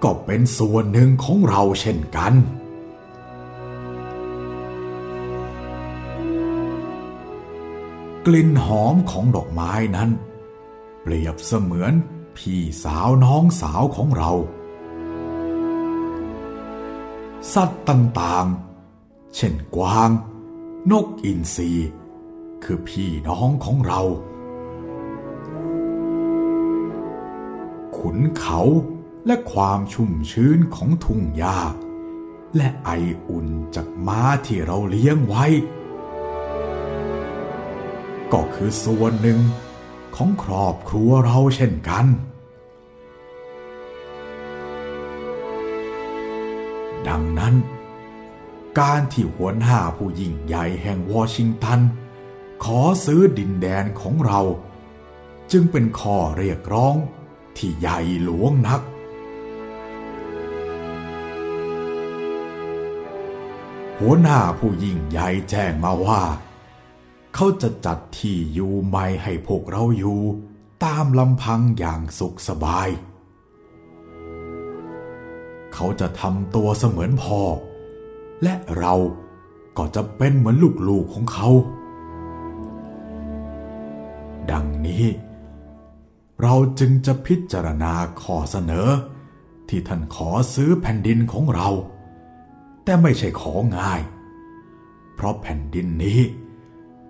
[0.03, 2.33] ก็เป็นส่วนหนึ่งของเราเช่นกัน
[8.25, 10.09] กลิ่นหอมของดอกไม้นั้น
[11.01, 11.93] เปรียบเสมือน
[12.37, 14.31] พี่สาวน้องสาวของเรา
[17.53, 18.66] สัตว์ต่างๆ
[19.39, 20.09] เช่นกวาง
[20.91, 21.71] นกอินทรี
[22.63, 24.01] คือพี่น้องของเรา
[27.97, 28.61] ขุนเขา
[29.25, 31.59] และความชุ่มชื้นของทุ่งหญ้า
[32.55, 32.89] และไอ
[33.29, 35.45] อุ่นจากม้าที่เราเลี้ยงไว้
[38.33, 39.39] ก็คือส่วนหนึ่ง
[40.15, 42.05] ของครอบครัวเราเช่นกัน
[48.79, 51.79] การที่หวหน้าผู้ยิ่งใหญ่แห่งวอชิงตัน
[52.63, 54.41] ขอซื้อดินแดนของเรา
[55.51, 56.95] จึงเป็นข้อเรียกร้อง
[57.57, 58.81] ที่ใหญ่หลวงนัก
[63.99, 66.21] หัวหน้าผู้ยิ่งใหญ่แจ้งมาว่า
[67.35, 70.21] เขาจะจัดที่อยู่ใหม่ให้พวกเราอยู่
[70.83, 72.89] ตามลำพังอย่างสุขสบาย
[75.73, 77.41] เขาจะทำตัวเสมือนพ่อ
[78.43, 78.95] และเรา
[79.77, 81.49] ก็จะเป็นเหมือนลูกๆของเขา
[84.51, 85.05] ดังนี้
[86.41, 88.89] เราจึงจะพิจารณาข้อเสนอ
[89.69, 91.69] ที่ท่านขอซื้อแผ่นดินของเรา
[92.83, 94.01] แต่ไม่ใช่ของง่าย
[95.15, 96.19] เพราะแผ่นดินนี้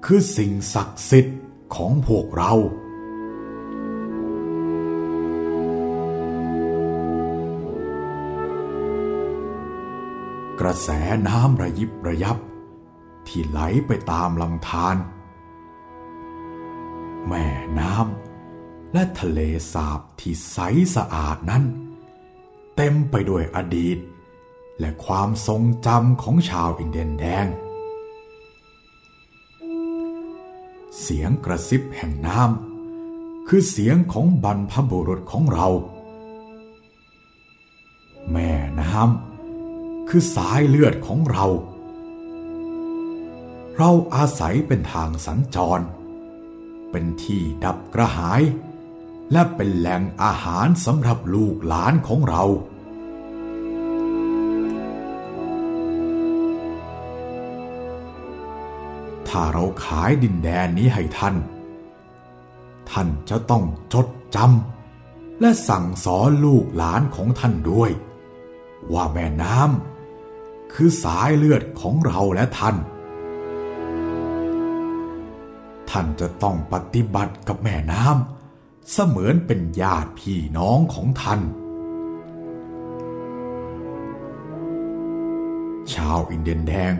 [0.05, 1.39] คือสิ่งศักดิ์สิทธิ์
[1.75, 2.53] ของพวกเรา
[10.67, 10.89] ระแส
[11.27, 12.38] น้ำระยิบระยับ
[13.27, 14.95] ที่ไหลไปตามลำธาร
[17.27, 17.45] แม่
[17.80, 19.39] น้ำและทะเล
[19.73, 20.58] สาบที่ใส
[20.95, 21.63] สะอาดนั้น
[22.75, 23.97] เต็มไปด้วยอดีต
[24.80, 27.47] และความทรงจำของชาวอินเดียนแดง
[30.99, 35.67] เสียงกระซิบแห่งน้ำคือเสียงของบรรพบุรุษของเรา
[38.32, 38.49] แม่
[38.80, 39.26] น้ำ
[40.09, 41.45] คือสายเลือดของเรา
[43.77, 45.79] เราอาศัยเป็นทางสัญจร
[46.91, 48.41] เป็นที่ดับกระหาย
[49.31, 52.43] และเป็นแหล่งอาหารสำหรับลูกหลานของเรา
[59.27, 61.35] ถ้าเราขายดินแดนนี้ให้ท่าน
[62.89, 67.91] ท่านจะต้องจดจำและสั่งสอนลูกหลานของท่านด้วย
[68.93, 69.96] ว่าแม่น้ำ
[70.73, 72.75] คือสายเลือดของเราและท่าน
[75.89, 81.41] ท่านจะต้องปฏิบัติกับแม่น้ำเสมือนเป็นญาติพี่น้องของท่าน
[85.93, 86.93] ชาวอินเดียนแดง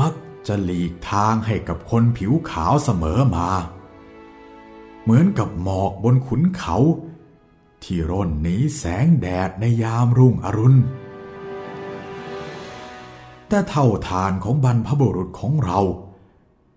[0.00, 0.14] มัก
[0.46, 3.48] จะหลีกทางให้กับคนผิวขาวเสมอมา
[5.02, 6.76] เหมือนกับหมอกบนขุนเขา
[7.82, 10.78] ที่ร่นหนีแสงแดดในยามรุ่งอรุณ
[13.48, 15.80] แต่เท่าทานของบรรพบุรุษของเรา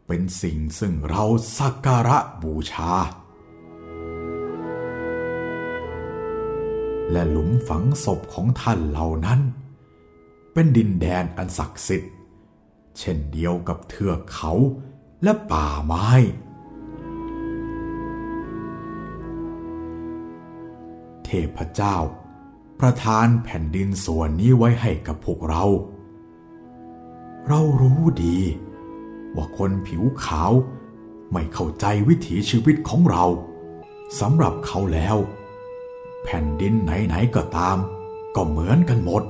[0.08, 1.24] เป็นสิ่งซึ่งเรา
[1.58, 2.92] สักการะบูชา
[7.12, 9.40] และหลุมฝังศพของท่านเหล่านั้น
[10.54, 12.14] เป็นดินแดนอันศักดิ์สิทธิ์
[13.00, 14.52] เช่นเดียวกับเทือกเขา
[15.24, 16.10] และป่าไม้
[21.24, 21.98] เทพเจ้า
[22.80, 25.64] ประทานแผ่นดินส่วนนี้ไว้ให้กับพวกเรา
[27.52, 28.40] เรารู้ดี
[29.36, 30.52] ว่าคนผิวขาว
[31.32, 33.26] ไม่เข้าใจวิถีชีวิตของเรา
[34.20, 35.18] สำหรับเขาแล้ว
[36.24, 37.78] แผ่นดินไหนๆก็ตาม
[38.36, 39.24] ก็เหมือนกันหมด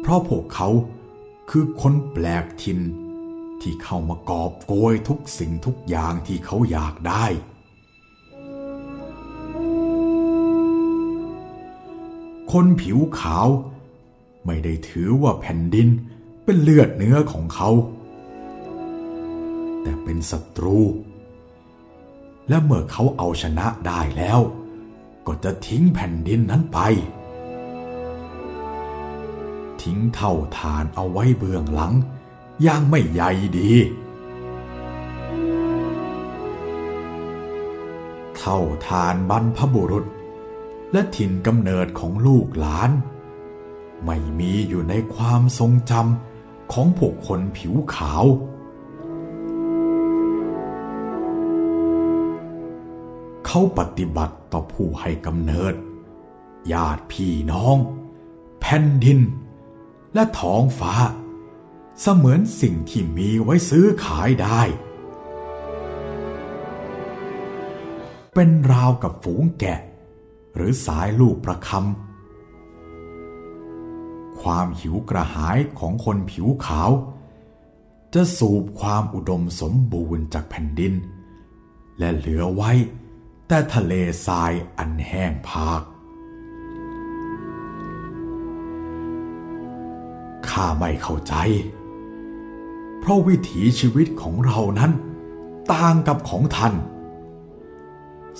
[0.00, 0.68] เพราะพวกเขา
[1.50, 2.80] คือคนแปลกถิ่น
[3.60, 7.24] ที่เข้ามากอบโกยทุกสิ่งทุกอย่างที่เขาอยากได้
[12.52, 13.48] คนผิวขาว
[14.46, 15.88] ไม่ได้ถือว่าแผ่นดิน
[16.50, 17.70] เป็นเลือดเนื้อของเขา
[19.82, 20.78] แต่เป็นศัตรู
[22.48, 24.40] และเมื่อเขาเอาชนะได้แล้ว
[25.26, 26.78] ก็จะทิ้งแผ่นดินนั้นไป
[29.82, 31.94] ทิ้งเท่าฐานเอาไว้เบื้องหลัง
[32.66, 33.72] ย่างไม่ใหญ่ดี
[38.36, 40.04] เท่าฐานบรรพบุรุษ
[40.92, 42.90] และถิ่นกำเนิดของลูกหลาน
[44.04, 46.27] ไม่มีอยู่ในความทรงจำ
[46.72, 48.24] ของพวกคนผิวขาว
[53.46, 55.74] เขาปฏิบัติต่อผู้ให้กำเนิด
[56.72, 57.76] ญาติพี่น้อง
[58.60, 59.20] แผ่นดิน
[60.14, 60.94] และท้องฟ้า
[62.00, 64.62] เสมือนสิ่งที่มีไว้ซื้อขายได้
[68.34, 69.80] เป็นราวกับฝูงแกะ
[70.54, 72.07] หรือสายลูกประคำ
[74.52, 76.90] ความหิวกระหายของคนผิวขาว
[78.14, 80.94] จะสูบความอุดมสมบูรณ์จากแผ่นดิน
[81.98, 82.72] และเหลือไว้
[83.48, 83.92] แต่ทะเล
[84.26, 85.82] ทรายอันแห้งผาก
[90.48, 91.34] ข้าไม่เข้าใจ
[92.98, 94.92] เพราะวิถีชีวิตของเรานั้น
[95.72, 96.74] ต่างกับของท่าน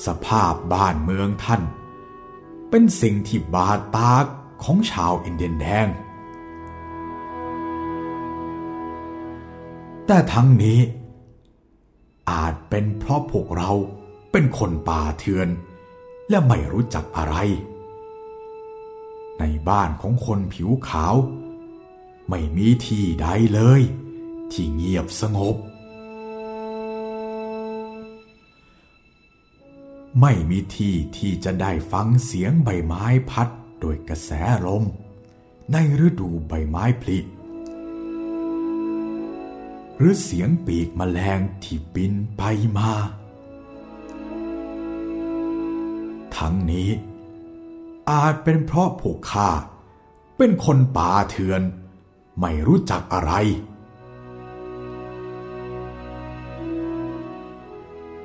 [0.07, 1.63] สภาพบ้านเมืองท่าน
[2.71, 4.13] เป็นสิ่งที่บาดตา
[4.63, 5.89] ของชาวอินเดียนแดง
[10.07, 10.81] แต่ทั้งนี้
[12.31, 13.71] อาจเป็นเพราะพวกเรา
[14.33, 15.49] เป็นคนป่าเถื่อน
[16.29, 17.37] และไม่รู้จักอะไร
[19.39, 21.15] ในบ้านของคนผิวขาว
[22.29, 23.83] ไม่มีที่ใดเลย
[24.53, 25.57] ที่เงียบสงบ
[30.21, 33.49] ไม่มีที่ที่จะได้ฟังเสียงใบไม้พัด
[33.81, 34.31] โดยกระแส
[34.67, 34.85] ลม
[35.73, 37.19] ในฤดูใบไม้ผลิ
[39.97, 42.43] หรือเสียงปีกแมลงที่บินไป
[42.79, 42.91] มา
[46.37, 46.91] ทั้งนี้
[48.11, 49.51] อาจเป็นเพราะพวกข้า
[50.37, 51.63] เป็นคนป่าเถื่อน
[52.41, 53.33] ไม่รู้จักอะไร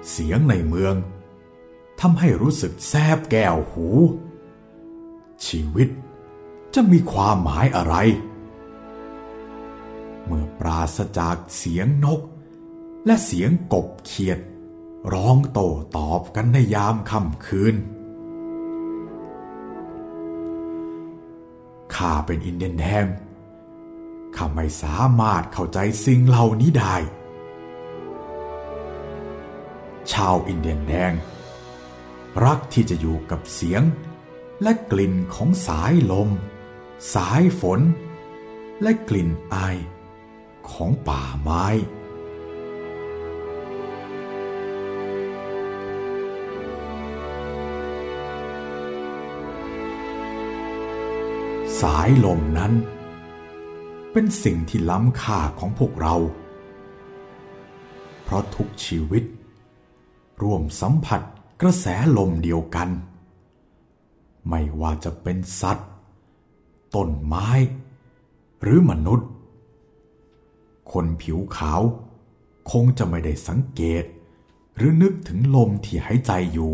[0.10, 0.96] เสียงในเมือง
[2.00, 3.88] ทำให้รู้สึกแซบแก้วหู
[5.47, 5.89] ชีวิต
[6.73, 7.95] จะมีความหมายอะไร
[10.25, 12.21] เมื่อปราศจากเสียงนก
[13.06, 14.39] และเสียงกบเขียด
[15.13, 17.75] ร้องโต้ตอบกันในยามค่ำคืน
[21.95, 23.06] ข้าเป็นอินเดียนแดง
[24.36, 26.95] ข้าไม่สามารถเข้าใจสิ่งเหล่านี้ได้
[30.12, 31.13] ชาวอินเดียนแดง
[32.43, 33.82] รักที่จะอยู่กับเสียง
[34.63, 36.30] และกลิ่นของสายลม
[37.13, 37.82] สายฝน
[38.82, 39.56] และกลิ่นไอ
[40.71, 41.65] ของป่าไม้
[51.82, 52.73] สายลมนั้น
[54.12, 56.15] เป็นสิ่งที่ล้ำค่าของพวกเรา
[58.23, 59.23] เพราะทุกชีวิต
[60.41, 61.21] ร่วมสัมผัส
[61.62, 61.86] กระแส
[62.17, 62.89] ลมเดียวกัน
[64.49, 65.89] ไม่ว่าจะเป็นสัตว์
[66.95, 67.49] ต้นไม้
[68.62, 69.29] หรือมนุษย์
[70.91, 71.82] คนผิวขาว
[72.71, 74.03] คงจะไม่ได้สังเกต
[74.75, 76.73] หรือนึกถึงลมที่หายใจอยู่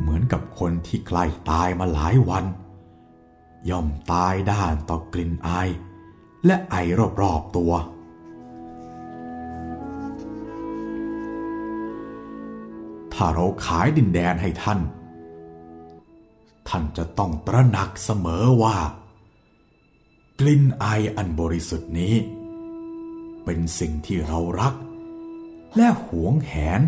[0.00, 2.44] เหมือนกับคนที่ใกล้ตายมาหลายวัน
[3.70, 5.68] ย่อมตายด้านต่อกลิ่นอาย
[6.46, 6.74] และไอ
[7.20, 7.72] รอบๆตัว
[13.14, 14.78] ถ้าเราขายดินแดนให้ท่าน
[16.68, 18.76] ท่านจะต้องตระหนักเสมอว่า
[20.40, 22.14] กลิ่นไออันบริสุทธิ์นี้
[23.44, 24.74] เป็นสิ่งที่เรารัก
[25.76, 26.82] และหวงแหน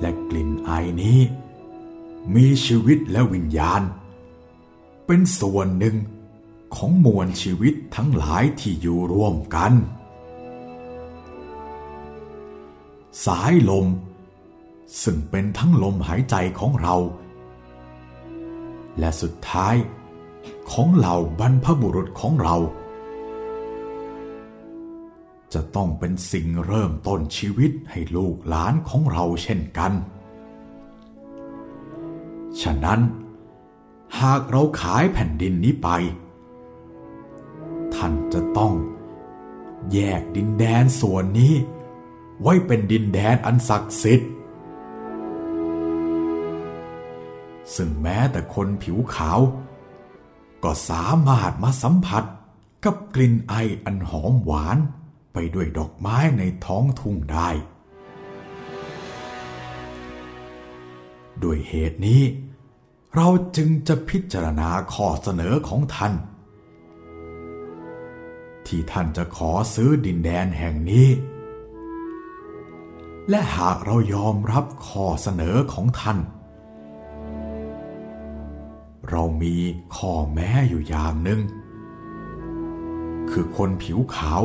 [0.00, 0.70] และกลิ่นไอ
[1.02, 1.20] นี้
[2.34, 3.82] มีชีวิตและวิญญาณ
[5.06, 5.96] เป็นส่วนหนึ่ง
[6.76, 9.72] ของมวลชีวิตทั้งหลายที่อยู่ร่วมกัน
[13.24, 13.86] สายลม
[15.02, 16.96] ซึ่งเป็นทั้งลมหายใจของเรา
[18.98, 19.74] และสุดท้าย
[20.70, 22.56] ของเหล่าบรรพบุรุษของเรา
[25.54, 29.92] จะต้องเป็นสิ่งเริ่มต้นชีวิตให้ลูกหลานของเราเช่นกัน
[32.62, 33.00] ฉะนั้น
[34.20, 35.88] หากเราขายแผ่นดินนี้ไป
[37.94, 38.72] ท่านจะต้อง
[39.92, 41.54] แยกดินแดนส่วนนี้
[42.42, 44.30] ไว้เป็นดินแดนอันศักดิ์สิทธิ์
[47.76, 49.40] ซึ่งแม้แต่คนผิวขาว
[50.64, 52.24] ก็สามารถมาสัมผัส
[52.84, 53.54] กับกลิ่นไอ
[53.84, 54.78] อันหอมหวาน
[55.32, 57.48] ไปด้วยดอกไม้ในท้องทุ่งได้
[61.42, 62.22] ด้วยเหตุนี้
[63.14, 66.14] เราจึงจะพิจารณาข้อเสนอของท่าน
[68.66, 71.08] ที่ท่านจะขอซื้อดินแดนแห่งนี้
[73.30, 76.18] และหากเรายอมรับข้อเสนอของท่าน
[79.10, 79.56] เรามี
[79.96, 81.40] ข้อแม้อยู่อย่างหนึ่ง
[83.30, 84.42] คือคนผิวขาว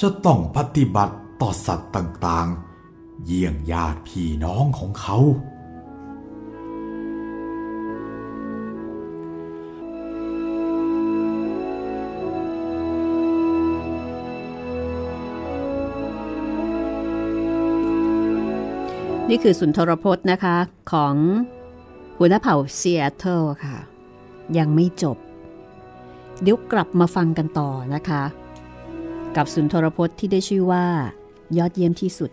[0.00, 5.18] จะต้องปฏิบัติต่อสัตว์ต่างๆ เยี่ยงญาติพี่น้องของเขา
[19.30, 20.56] นี่คือสุนทรพจน์นะคะ
[20.92, 21.14] ของ
[22.18, 23.76] หัวหน้าเผ่าซีแอตเทิลค่ะ
[24.58, 25.16] ยังไม่จบ
[26.42, 28.22] เดี๋ยวกลับมาฟังกันต่อนะคะ
[29.36, 30.86] กับสุนทรพจน์ที่ได้ชื่อว่า
[31.58, 32.30] ยอดเยี่ยมที่สุด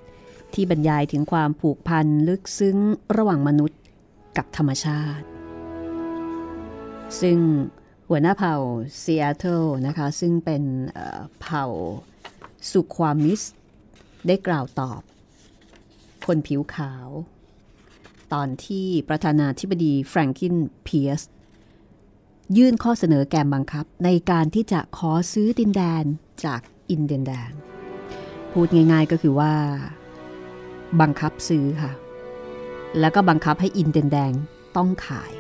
[0.54, 2.78] ที่บรรยายถึงความผูกพันลึกซึ้ง
[3.16, 3.80] ระหว่างมนุษย์
[4.38, 5.26] กับธรรมชาติ
[7.22, 7.40] ซึ่ง
[8.10, 8.56] หัวหน้าเผ่า
[9.04, 10.64] ซีแอตเทิลนะคะ ซึ่งเป็น
[11.42, 11.66] เผ่า
[12.72, 13.42] สุความมิส
[14.28, 15.02] ได้กล่าวตอบ
[16.26, 17.08] คนผิวขาว
[18.34, 21.22] ตอนที่ประธานาธิบดีแฟรงกินเพียส
[22.58, 26.04] ยื่นข้อเสนอแกมบังคับ ในการที่จะขอซื้อดินแดน
[26.46, 27.52] จากอินเดียนแดน
[28.52, 29.54] พูดง่ายๆก็คือว่า
[31.02, 31.92] บังคับซื้อค่ะ
[33.00, 34.34] แล้วก็บังคับให้อินเดียนแดง
[34.78, 35.32] ต้องขาย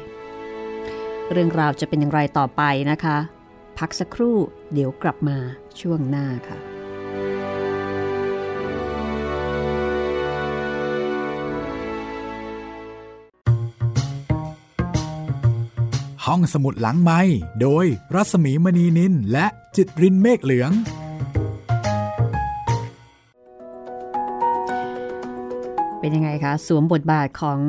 [1.32, 3.18] เรื่องราวจะเป็นอย่างไรต่อไปนะคะ
[3.78, 4.38] พักสักครู่
[4.74, 5.38] เดี๋ยวกลับมา
[5.80, 6.69] ช่วงหน้าค่ะ
[16.34, 17.22] ห้องสมุดหลังไม้
[17.62, 20.72] โดยรัสมีมณีนินและจิตรินเมฆเหลือง
[26.00, 27.60] เป็นยังไงคะ สวมบทบาทของ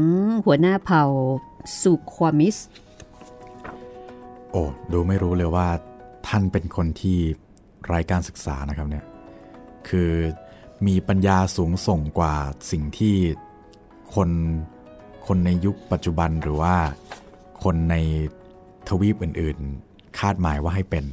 [0.44, 1.04] หัวหน้าเผ่า
[1.82, 2.56] สุความิส
[4.50, 5.68] โอ้ดูไม่รู้เลยว่า
[6.26, 7.18] ท่านเป็นคนที่
[7.86, 9.04] ไร้การศึกษานะครับเนี่ย
[9.88, 10.10] คือ
[10.86, 12.34] มีปัญญาสูงส่งกว่า
[12.70, 13.16] สิ่งที่
[14.14, 14.30] คน
[15.26, 16.74] คนในยุคปัจจุบันหรือว่า
[17.62, 17.96] คนใน
[18.90, 21.04] ทวีปอื่น ๆ คาดหมายว่าให้เป็น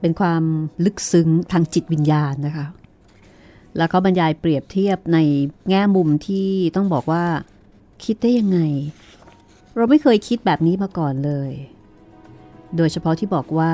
[0.00, 0.44] เป็นความ
[0.84, 2.66] ลึกซึ้งทางจิตวิญญาณนะคะ
[3.76, 5.18] แล้วเขาบรรยายเปรียบเทียบใน
[5.68, 7.24] แง่มุมที่ต้องบอกว่า
[8.04, 8.60] คิดได้ยังไง
[9.76, 11.50] เราไม่เคยคิดแบบนี้มาก่อนเลย
[12.76, 13.72] โดยเฉพาะที่บอกว่า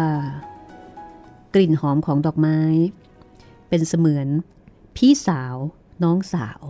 [1.55, 2.61] กลิ่นหอมของดอกไม้
[3.69, 4.27] เป็นเสมือน
[4.97, 5.55] พี่สาว
[6.03, 6.61] น้องสาว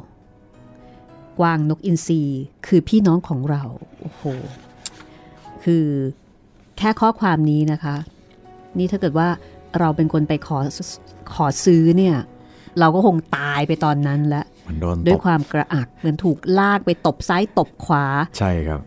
[1.38, 2.22] กวางนกอินทรี
[2.66, 3.62] คือพี่น้องของเรา
[4.00, 4.22] โอ้โห
[5.64, 5.84] คือ
[6.78, 7.96] แค่ข้อความนี้นะคะ
[8.78, 9.28] นี่ถ้าเกิดว่า
[9.78, 10.58] เราเป็นคนไปขอ
[11.34, 12.16] ขอซื้อเนี่ย
[12.78, 18.04] เราก็คงตายไปตอนนั้นแล้วมันโดนด้ตวยบความกระอักเหมือนถูกลากไปตบซ้ายตบขวา
[18.38, 18.80] ใช่ครับ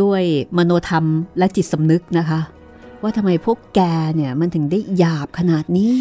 [0.00, 0.22] ด้วย
[0.56, 1.04] มโนธรรม
[1.38, 2.40] และจิตสำนึกนะคะ
[3.02, 3.80] ว่าทำไมพวกแก
[4.16, 5.96] เนี่ยมันถึงได้หยาบขนาดนี้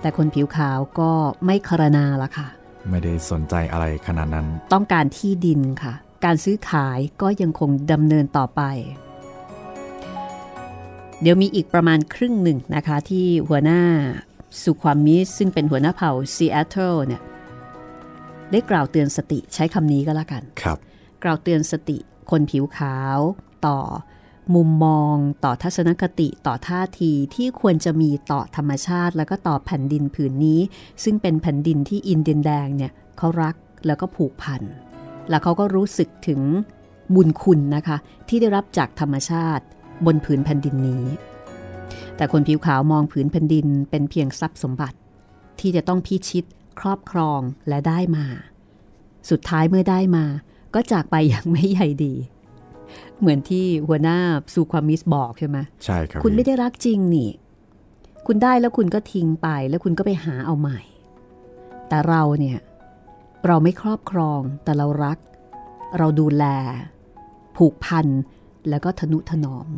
[0.00, 1.10] แต่คนผิวขาวก็
[1.44, 2.48] ไม่คณนาละค่ะ
[2.90, 8.62] ไม่ได้สนใจอะไรขนาดนั้น ต้องการที่ดินค่ะ การซื้อขายก็ยังคงดำเนินต่อไป
[11.20, 13.82] เดี๋ยวมีอีกประมาณครึ่งหนึ่งนะคะ ที่หัวหน้า
[14.62, 17.22] สุความมิสซึ่งเป็นหัวหน้าเผ่าซีแอตเทิลเนี่ย
[18.52, 20.78] ได้กล่าวเตือนสติใช้คำนี้ก็แล้วกันครับ
[21.22, 21.98] กล่าวเตือนสติ
[22.30, 23.18] คนผิวขาว
[23.66, 23.78] ต่อ
[24.54, 30.60] มุมมองต่อทัศนคติต่อท่าทีที่ควรจะมีต่อธรรมชาติ แล้วก็ต่อแผ่นดินผืนนี้
[31.04, 33.54] ซึ่งเป็นแผ่นดินที่อินเดียนแดงเนี่ยเขารัก
[33.86, 34.62] แล้วก็ผูกพัน
[35.30, 36.40] แล้วเขาก็รู้สึกถึง
[37.14, 37.96] บุญคุณนะคะ
[38.28, 39.64] ที่ได้รับจากธรรมชาติ
[40.06, 41.04] บนผืนแผ่นดินนี้
[42.16, 44.98] แต่คนผิวขาวมองผืนแผ่นดินเป็นเพียงทรัพย์สมบัติ
[45.60, 46.44] ที่จะต้องพิชิต
[46.80, 48.26] ครอบครองและได้มา
[49.30, 50.24] สุดท้ายเมื่อได้มา
[50.74, 52.14] ก็จากไปอย่างไม่ใหญ่ดี
[53.18, 54.18] เหมือนที่หัวหน้า
[54.52, 57.30] ซูความมิสบอกใช่ไหมใช่ครับคุณไม่พี่ได้รักจริงนี่
[58.26, 60.80] คุณได้แล้วคุณก็ทิ้งไปแล้วคุณก็ไปหาเอาใหม่
[61.88, 62.58] แต่เราเนี่ย
[63.46, 65.18] เราไม่ครอบครองแต่เรารัก
[65.98, 66.44] เราดูแล
[67.56, 68.06] ผูกพัน
[68.68, 69.68] แล้วก็ทนุถนอม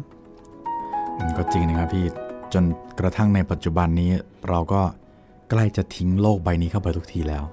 [1.17, 2.07] อืมก็จริงนะครับพี่
[2.53, 2.65] จน
[2.99, 4.11] กระทั่งในปัจจุบันนี้
[4.49, 4.81] เราก็
[5.51, 7.45] ใกล้จะทิ้งโลกใบนี้เข้าไปทุกทีแล้ว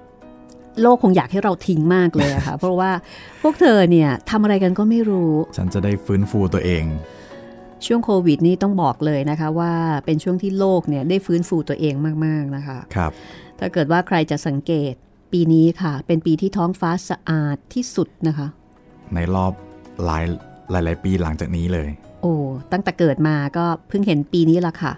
[0.82, 2.92] โลกคงอยากให้เราทิ้งมากเลยอะค่ะ เพราะว่า
[3.42, 6.84] พวกเธอเนี่ยทำอะไรกันก็ไม่รู้ ฉันจะได้ฟื้นฟูตัวเอง
[7.86, 9.74] ช่วงโควิดนี่ต้องบอกเลยนะคะว่า
[10.06, 11.94] เป็นช่วงที่โลกเนี่ยได้ฟื้นฟูตัวเอง
[12.26, 13.12] มาก ๆ นะคะ ครับ
[13.60, 14.94] ถ้าเกิดว่าใครจะสังเกต
[15.32, 18.48] ปีนี้ค่ะ เป็นปีที่ท้องฟ้าสะอาดที่สุดนะคะ
[19.14, 19.54] ในรอบ
[20.06, 20.24] หลาย
[20.72, 21.90] หลาย ๆ ปีหลังจากนี้เลย
[22.22, 22.34] โอ้
[22.72, 24.94] ตั้งแต่เกิดมาก็เพิ่งเห็นปีนี้ละค่ะ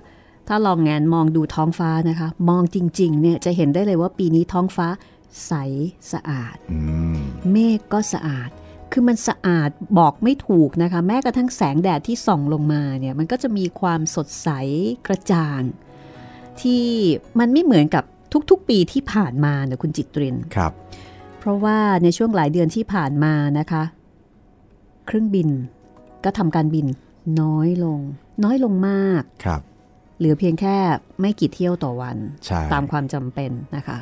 [0.48, 4.88] ถ้าลองแงนมองดูท้องฟ้านะคะ มองจริง ๆ เนี่ยจะเห็นได้เลยว่าปีนี้ท้องฟ้า
[5.48, 5.54] ใส
[6.12, 6.80] สะอาดอื
[7.16, 7.18] ม
[7.52, 8.50] เมฆก็สะอาด
[8.92, 14.50] คือมันสะอาดบอกไม่ถูกนะคะ แม้กระทั่งแสงแดดที่ส่องลงมาเนี่ยมันก็จะมีความสดใส
[15.08, 15.62] กระจ่าง
[16.62, 16.86] ที่
[17.40, 18.04] มันไม่เหมือนกับ
[18.50, 20.72] ทุกๆ ปีที่ผ่านมาเนี่ยคุณจิตรินครับ
[21.40, 23.84] เพราะว่าในช่วงหลายเดือนที่ผ่านมานะคะ
[25.06, 25.50] เครื่องบิน
[26.24, 26.86] ก็ทำการบิน
[27.42, 28.00] น้อยลง
[28.44, 29.62] น้อยลงมากครับ
[30.18, 30.76] เหลือเพียงแค่
[31.22, 33.98] ไม่กี่เที่ยวต่อวันใช่ตามความจำเป็นนะคะ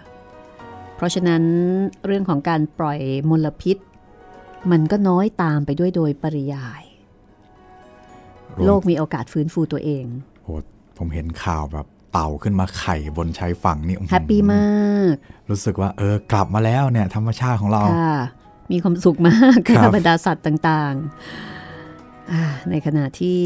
[0.96, 1.44] เพราะฉะนั้น
[2.06, 3.00] เรื่องของการปล่อย
[3.30, 3.78] มลพิษ
[4.72, 6.84] มันก็น้อยตามไปด้วยโดยปริยาย
[8.58, 10.06] รวมโลกมีโอกาสฟื้นฟูตัวเอง
[10.44, 10.48] โห
[10.98, 14.64] ผมเห็นข่าวแบบ เต่าขึ้นมาไข่บนชายฝั่งนี่อื้อหือแฮปปี้มา
[15.12, 15.14] ก
[15.50, 18.18] รู้สึกว่า เออกลับมาแล้วเนี่ย ธรรมชาติของเราค่ะ
[18.72, 23.40] มีความสุขมากครัค่ะบบรรดาสัตว์ต่างๆอ่าในขณะที่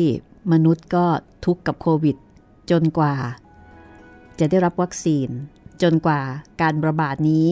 [0.53, 1.05] มนุษย์ก็
[1.45, 2.15] ทุกข์กับโควิด
[2.71, 3.15] จนกว่า
[4.39, 5.29] จะได้รับวัคซีน
[5.81, 6.19] จนกว่า
[6.61, 7.47] การระบาดนี้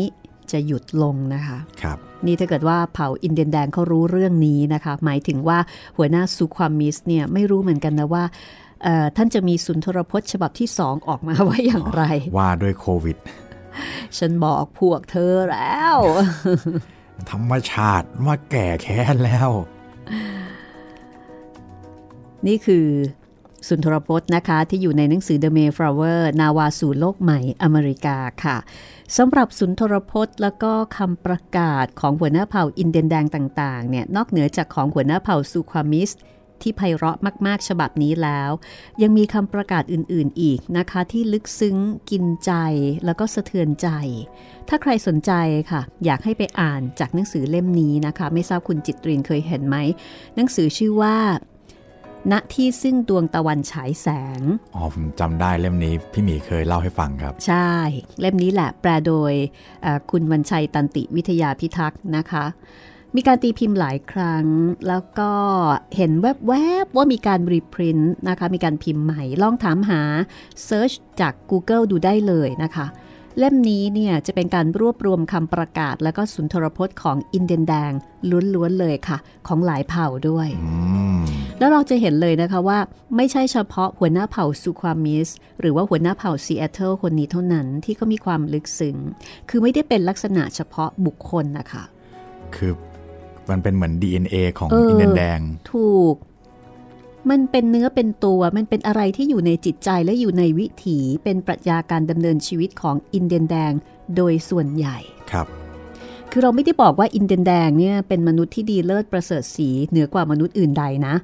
[0.52, 5.60] จะหยุดลงนะคะครับนี่ถ้าเกิดว่าเผ่าอินเดียนแดงเขารู้เรื่องนี้นะคะ หมายถึงว่า
[5.98, 8.24] หัวหน้าซูความมิสเนี่ยไม่รู้เหมือนกันนะว่า
[9.16, 12.04] ท่านจะมีสุนทรพจน์ฉบับที่สองออกมาไว้อย่างไร
[12.38, 13.18] ว่าด้วยโควิด
[14.18, 15.98] ฉันบอกพวกเธอแล้ว
[17.30, 19.50] ธรรมชาติมาแก่แค้นแล้ว
[22.48, 22.88] นี่คือ
[23.68, 28.58] สุนทรพจน์นะคะ ที่อยู่ในหนังสือ The Mayflower นาวาสู่โลกใหม่อเมริกาค่ะ
[29.18, 36.10] สำหรับสุนทรพจน์ แล้วก็คำประกาศของหัวหน้าเผ่าอินเดียนแดงต่าง ๆ เนี่ย นอกเหนือจากของหัวหน้าเผ่าซูความิส
[36.64, 38.52] ที่ไพเราะมากๆฉบับนี้แล้ว
[39.02, 41.78] ยังมีคำประกาศอื่นๆอีกนะคะ ที่ลึกซึ้ง
[42.12, 42.52] กินใจ
[43.06, 43.88] แล้วก็สะเทือนใจ
[44.70, 45.32] ถ้าใครสนใจ
[45.72, 49.78] ค่ะ อยากให้ไปอ่านจากหนังสือเล่มนี้นะคะ ไม่ทราบคุณจิตรินเคยเห็นไหม
[50.36, 51.18] หนังสือชื่อว่า
[52.32, 54.08] ณที่ซึ่งดวงตะวันฉายแส
[54.40, 54.42] ง
[54.76, 57.72] อ๋อผมจำได้เล่มนี้พี่หมีเคยเล่าให้ฟังครับ ใช่
[58.20, 59.34] เล่มนี้แหละแปลโดย
[60.12, 62.46] คุณวันชัยตันติวิทยาพิทักษ์นะคะ
[63.16, 64.46] มีการตีพิมพ์หลายครั้ง
[64.88, 65.32] แล้วก็
[65.96, 66.54] เห็นแว
[66.84, 70.02] บๆว่ามีการ reprint นะคะ มีการพิมพ์ใหม่ ลองถามหา
[70.66, 72.86] search จาก Google ดูได้เลยนะคะ
[73.38, 77.92] เล่มนี้เนี่ยจะเป็นการรวบรวมคำประกาศ และก็สุนทรพจน์ของอินเดียนแดง
[78.56, 80.48] ล้วนๆเลยค่ะ ของหลายเผ่าด้วย
[81.60, 82.80] แล้วเราจะเห็นเลยนะคะว่า
[83.16, 85.30] ไม่ใช่เฉพาะหัวหน้าเผ่าสุความมิส
[85.60, 88.98] หรือว่าหัวหน้าเผ่าซีแอตเทิลคนนี้เท่านั้นที่เขามีความลึกซึ้ง
[89.50, 91.84] คือไม่ได้เป็นลักษณะเฉพาะบุคคลนะคะ
[92.56, 92.74] คือ
[93.52, 95.40] มันเป็นเหมือน DNA ของอินเดียนแดง
[95.74, 96.16] ถูก
[97.30, 103.72] มันเป็นเนื้อเป็นตัวมันเป็นอะไรที่อยู่ในจิตใจและอยู่ในวิถีเป็นปรัชญาการดำเนินชีวิตของอินเดียนแดง
[104.16, 104.98] โดยส่วนใหญ่
[105.32, 105.48] ครับ
[106.32, 111.16] คือเราไม่ได้บอกว่าอินเดียนแดงเนี่ยเป็นมนุษย์ที่ดีเลิศประเสริฐสีเหนือกว่ามนุษย์อื่นใดนะ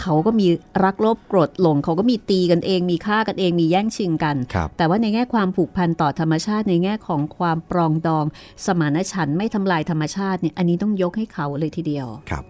[0.00, 0.46] เขาก็มี
[0.84, 4.36] รักโลภโกรธหลง เขาก็มีตีกันเอง มีฆ่ากันเองมีแย่งชิงกัน
[4.76, 8.24] แต่ว่าในแง่ความผูกพันต่อธรรมชาติในแง่ของความปรองดอง
[8.66, 12.44] สมานฉันท์ไม่ทำลายธรรมชาติเนี่ยอันนี้ต้องยกให้เขาเลยทีเดียวครับ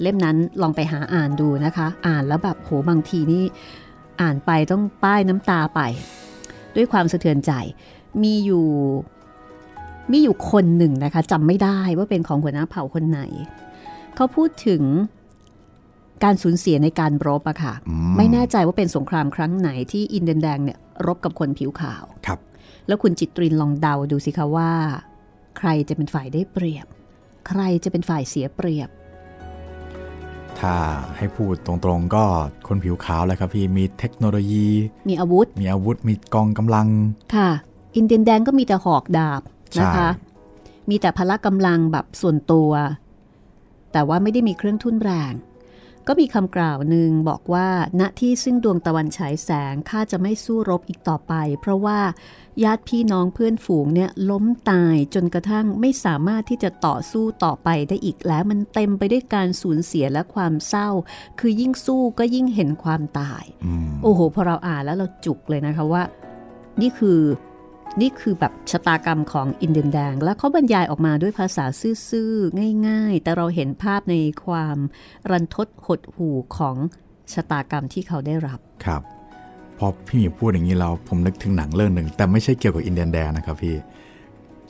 [0.00, 3.44] เล่มนั้นลองไปหาอ่านดูนะคะ อ่านแล้วแบบโหบางทีนี่
[4.20, 5.80] อ่านไปต้องป้ายน้ำตาไป
[6.76, 7.52] ด้วยความสะเทือนใจ
[8.22, 8.66] มีอยู่
[10.12, 13.20] มีอยู่คนหนึ่งนะคะจำไม่ได้ว่าเป็นของหัวหน้าเผ่าคนไหน
[14.16, 14.82] เขาพูดถึง
[16.24, 17.74] การสูญเสียในการรบอะค่ะ
[18.10, 22.38] มไม่แน่ใจว่าเป็นสงครามครั้งไหนที่อินเดียนแดงเนี่ยรบกับคนผิวขาวครับ
[22.86, 24.72] แล้วคุณจิตรินลองเดาดูสิคะว่า
[25.58, 26.86] ใครจะเป็นฝ่ายได้เปรียบ
[27.48, 28.88] ใครจะเป็นฝ่ายเสียเปรียบ
[30.60, 30.76] ถ้า
[31.16, 32.24] ให้พูดตรงๆก็
[32.66, 34.66] คนผิวขาวแหละครับพี่มีเทคโนโลยี
[35.08, 36.88] มีอาวุธ มีอาวุธมีกองกำลัง
[37.34, 37.50] ค่ะ
[37.96, 39.42] อินเดียนแดงก็มีแต่หอกดาบ
[39.80, 40.08] นะคะ
[40.90, 42.70] มีแต่พละกำลังแบบส่วนตัว
[43.92, 45.32] แต่ว่าไม่ได้มีเครื่องทุ่นแรง
[46.08, 47.68] ก็มีคำกล่าวหนึ่งบอกว่า
[48.00, 51.98] ณที่ซึ่งดวงตะวันฉายแสงข้าจะไม่สู้รบอีกต่อไป เพราะว่า
[52.64, 60.88] ญาติพี่น้องเพื่อนฝูงเนี่ยล้มตายจนกระทั่งไม่สามารถที่จะต่อสู้ต่อไปได้อีกแล้วมันเต็มไปด้วยการสูญเสียและความเศร้า
[61.40, 63.44] คือยิ่งสู้ก็ยิ่งเห็นความตาย
[64.02, 66.02] โอ้โหพอเราอ่านแล้วเราจุกเลยนะคะว่า
[66.80, 67.20] นี่คือ
[68.00, 71.64] นี่คือแบบชะตากรรมของอินเดียนแดง และเขาบรรยายออกมาด้วยภาษา
[72.08, 74.14] ซื่อๆ ง่ายๆ แต่เราเห็นภาพใน
[74.44, 74.78] ความ
[75.30, 76.76] รันทดหดหู่ของ
[77.32, 79.02] ชะตากรรมที่เขาได้รับครับ
[79.78, 83.76] พอพี่มีพูดอย่างนี้เราผมนึกถึงหนังเรื่องหนึ่ง แต่ไม่ใช่เกี่ยวกับอินเดียนแดงนะครับพี่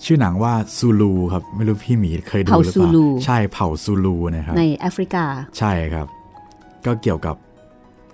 [0.05, 2.93] ชื่อหนังว่าซูลูครับ ไม่รู้พี่มีเคยดูหรือเปล่า
[3.25, 5.25] ใช่เผ่าซูลูนะครับในแอฟริกา
[5.59, 6.07] ใช่ครับ
[6.87, 7.37] ก็เกี่ยวกับ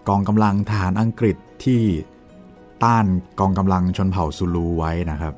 [0.09, 1.81] กองกำลังทหารอังกฤษที่
[2.85, 3.05] ต้าน
[3.41, 5.35] กองกำลังชนเผ่าซูลูไว้นะครับ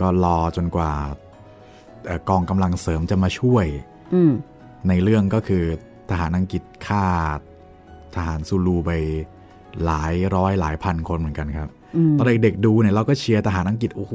[0.00, 0.92] ก็รอจนกว่า
[2.28, 3.66] กองกำลังเสริมจะมาช่วย
[4.88, 5.64] ในเรื่องก็คือ
[6.10, 7.06] ทหารอังกฤษฆ่า
[8.14, 8.90] ทหารซูลูไป
[9.84, 11.68] หลายร้อยหลายพันคนเหมือนกันครับ
[12.18, 14.14] ตอนเด็กๆดูเนี่ยเราก็เชียร์ทหารอังกฤษโอ้โห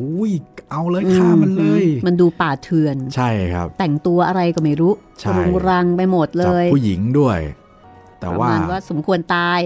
[0.70, 4.94] เอาเลยฆ่ามันเลย มันดูป่าเถื่อน ใช่ครับ แต่งตัวอะไรก็ไม่รู้
[5.38, 7.40] รุงรังไปหมดเลย ผู้หญิงด้วย
[8.20, 9.60] แต่ว่าว่าสมควรตาย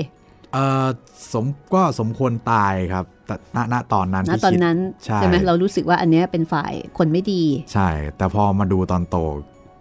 [0.53, 0.87] เออ
[1.33, 7.43] สมก็สมควรตายครับแต่ณณตอนนั้นณตอนนั้นใช่ไหมเรารู้สึกว่าอันนี้เป็นฝ่ายคนไม่ดี
[7.73, 9.17] ใช่ แต่พอมาดูตอนโต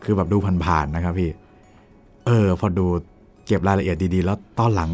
[0.05, 1.31] คือแบบดูผ่านๆนะครับพี่
[2.27, 2.87] เออ พอดู
[3.47, 4.91] เก็บรายละเอียดดีๆ แล้วตอนหลัง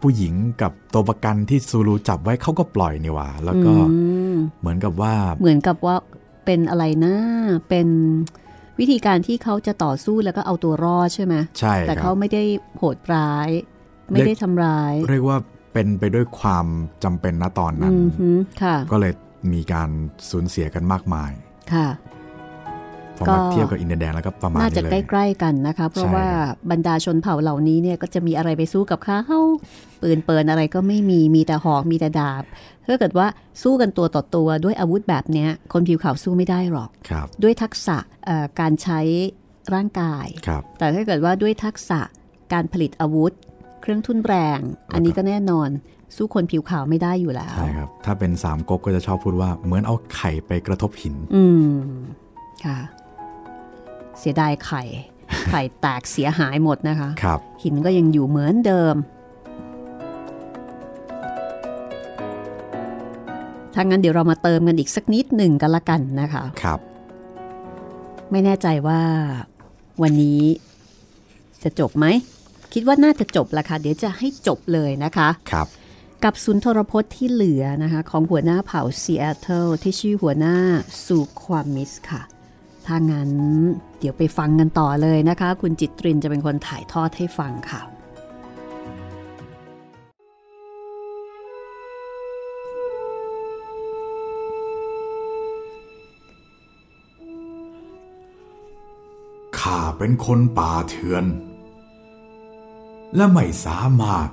[0.00, 3.72] ผู้หญิงกับตัวประกันที่ซูรูจับไว้เขาก็ปล่อยนี่ว่า แล้วก็
[4.60, 5.96] เหมือนกับว่า เหมือนกับว่า
[6.44, 7.14] เป็นอะไรนะ
[7.68, 7.88] เป็น
[8.78, 12.42] วิธีการที่เขาจะต่อสู้แล้วก็เอาตัวรอดใช่ไหมใช่แต่เขาไม่ได้
[12.76, 13.50] โหดร้าย
[14.12, 15.38] ไม่ได้ทำร้าย เรียกว่า
[15.72, 16.66] เป็นไปด้วยความ
[17.04, 17.94] จำเป็นณตอนนั้น
[18.92, 19.12] ก็เลย
[19.52, 19.88] มีการ
[20.30, 21.30] สูญเสียกันมากมาย
[21.74, 21.88] ค่ะ
[23.16, 26.26] พอมาเทียบกับอินเดียแดงแล้วก็ประมาณนี้เลย น่าจะใกล้ๆกันนะคะ เพราะว่า
[26.70, 29.20] บรรดาชนเผ่าเหล่านี้เนี่ยก็จะมีอะไรไปสู้กับเขา
[30.02, 32.44] ปืนเปินอะไรก็ไม่มี มีแต่หอก มีแต่ดาบ
[32.88, 33.26] ถ้าเกิดว่า
[33.62, 36.90] สู้กันตัวต่อตัวด้วยอาวุธแบบนี้คนผิวขาวสู้ไม่ได้หรอก
[37.42, 37.96] ด้วยทักษะ
[38.60, 39.00] การใช้
[39.74, 40.26] ร่างกาย
[40.78, 42.00] แต่ถ้าเกิดว่าด้วยทักษะ
[42.52, 43.32] การผลิตอาวุธ
[43.82, 44.58] เครื่องทุนแรง
[44.94, 45.68] อันนี้ก็แน่นอน
[46.16, 51.74] สู้คนผิวขาวไม่ได้อยู่แล้ว ใช่ครับ ถ้าเป็นสามก๊กก็จะชอบพูดว่า เหมือนเอาไข่ไปกระทบหิน อืม
[52.64, 52.78] ค่ะ
[54.18, 54.82] เสียดายไข่
[55.50, 58.94] ไข่แตกเสียหายหมดนะคะครับหินก็ยังอยู่เหมือนเดิม
[63.74, 66.80] ถ้างั้นเดี๋ยวเรามาเติมกันอีกสักนิดหนึ่งกันละกันนะคะ ครับ
[68.30, 69.00] ไม่แน่ใจว่า
[70.02, 70.40] วันนี้
[71.62, 72.06] จะจบไหม
[72.72, 75.66] คิดว่าน่าจะจบละค่ะ เดี๋ยวจะให้จบเลยนะคะครับ
[76.24, 80.56] กับศูนย์ทรพจน์ที่เหลือนะคะ ของหัวหน้าเผ่าซีแอตเทิลที่ชื่อหัวหน้า
[81.06, 82.22] สุความมิสค่ะ
[82.86, 83.30] ถ้างั้น
[83.98, 87.82] เดี๋ยวไปฟังกันต่อเลยนะคะ คุณจิตรินจะเป็นคนถ่ายทอดให้ฟังค่ะ
[99.58, 101.24] ข้าเป็นคนป่าเถื่อน
[103.16, 104.28] และไม่สามารถ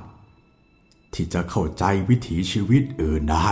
[1.13, 3.49] ที่จะเข้าใจวิถีชีวิตอื่นได้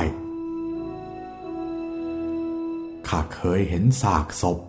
[3.08, 4.60] ข้าเคยเห็นซากศพ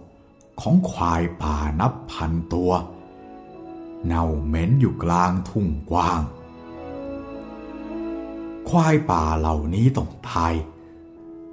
[0.61, 2.73] ของควายป่านับพันตัว
[4.07, 6.21] เน่าเหม็นอยู่กลางทุ่งกว้าง
[8.69, 10.55] ควายป่าเหล่านี้ต้องตาย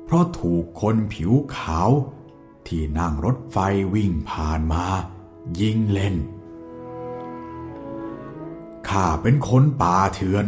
[0.04, 1.90] เพราะถูกคนผิวขาว
[2.68, 3.58] ที่นั่งรถไฟ
[3.94, 4.86] วิ่งผ่านมา
[5.60, 6.16] ยิงเล่น
[8.90, 10.46] ข้าเป็นคนป่าเถื่อน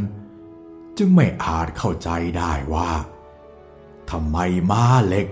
[0.98, 2.92] จึงไม่อาจเข้าใจได้ว่า
[4.10, 4.38] ทำไม
[4.72, 5.28] ม้าเหล็ก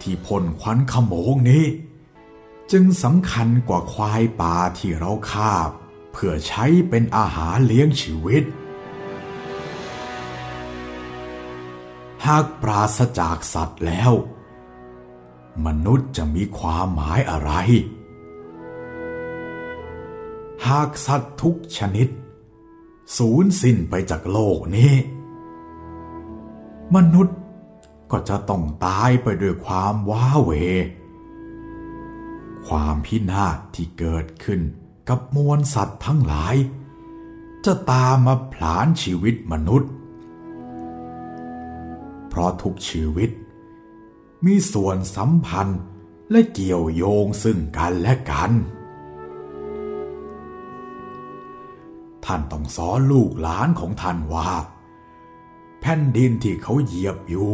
[0.00, 1.64] ที่พ่นควันขโมงนี้
[2.72, 5.52] จึงสำคัญกว่าควายป่าที่เราฆ่า
[6.12, 8.44] เพื่อใช้เป็นอาหารเลี้ยงชีวิต
[12.26, 14.12] หากปราศจากสัตว์แล้ว
[15.66, 17.52] มนุษย์จะมีความหมายอะไร
[20.66, 22.08] หากสัตว์ทุกชนิด
[23.16, 24.94] สูญสิ้นไปจากโลกนี้
[26.94, 27.36] มนุษย์
[28.10, 30.52] ก็จะต้องตายไปด้วยความว้าเหว
[32.68, 34.60] ความพินาศที่เกิดขึ้น
[35.08, 36.56] กับมวลสัตว์ทั้งหลาย
[37.64, 39.90] จะตามมาผลาญชีวิตมนุษย์
[42.28, 43.30] เพราะทุกชีวิต
[44.44, 45.80] มีส่วนสัมพันธ์
[46.30, 48.52] และเกี่ยวโยงซึ่งกันและกัน
[52.26, 54.50] ท่านต้องสอนลูกหลานของท่านว่า
[55.80, 57.52] แผ่นดินที่เขาเหยียบอยู่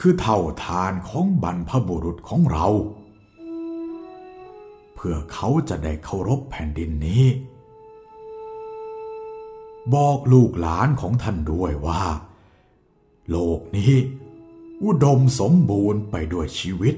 [0.00, 2.66] คือเท่าทานของบรรพบุรุษของเรา
[4.94, 7.24] เพื่อเขาจะได้เคารพแผ่นดินนี้
[9.94, 12.02] บอกลูกหลานของท่านด้วยว่า
[13.30, 13.92] โลกนี้
[14.82, 16.94] อุดมสมบูรณ์ไปด้วยชีวิต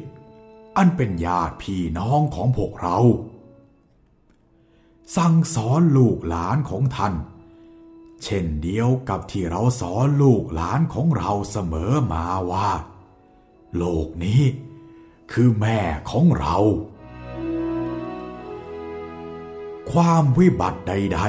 [0.76, 2.98] อันเป็นญาติพี่น้องของพวกเรา
[5.16, 7.14] สั่งสอนลูกหลานของท่าน
[8.22, 12.70] เช่นเดียวกับที่เราสอนลูกหลานของเราเสมอมาว่า
[13.76, 14.42] โลกนี้
[15.32, 15.78] คือแม่
[16.10, 16.56] ของเรา
[19.90, 21.20] ความวิบัติใด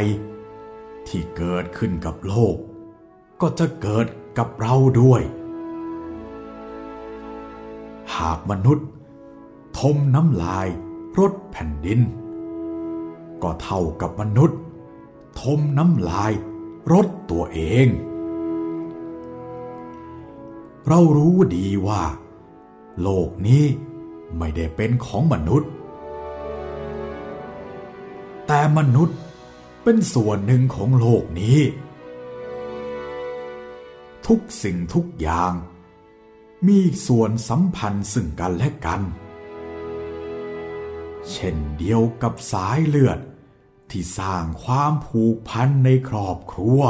[0.50, 2.56] ๆ ที่เกิดขึ้นกับโลก
[3.42, 4.08] ก็จะเกิด
[4.38, 5.22] กับเราด้วย
[8.16, 8.88] หากมนุษย์
[9.80, 10.68] ทมน้ำลาย
[11.18, 12.00] รดแผ่นดิน
[13.44, 14.60] ก็เท่ากับมนุษย์
[15.40, 16.32] ทมน้ำลาย
[16.92, 17.88] รดตัวเอง
[20.88, 22.04] เรารู้ดีว่า
[23.02, 23.66] โลกนี้
[24.38, 25.70] ไม่ได้เป็นของมนุษย์
[28.48, 29.18] แต่มนุษย์
[29.84, 31.60] เป็นส่วนหนึ่งของโลกนี้
[34.28, 35.54] ทุกสิ่งทุกอย่าง
[36.68, 39.02] มีส่วนสัมพันธ์ซึ่งกันและกัน
[41.30, 43.20] เช่นเดียวกับสายเลือด
[43.92, 46.82] ที่สร้างความผูกพันในครอบครัว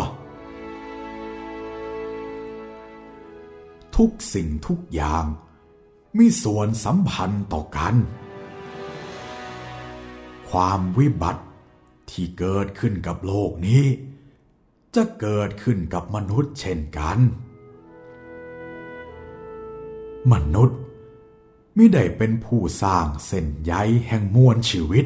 [3.96, 5.26] ทุกสิ่งทุกอย่าง
[6.18, 7.96] มีส่วนสัมพันธ์ต่อกัน
[10.50, 11.44] ความวิบัติ
[12.10, 13.84] ที่เกิดขึ้นกับโลกนี้
[14.96, 17.20] จะเกิดขึ้นกับมนุษย์เช่นกัน
[20.34, 20.80] มนุษย์
[21.76, 23.74] ไม่ได้เป็นผู้สร้างเส้นใย
[24.08, 25.06] แห่งมวลชีวิต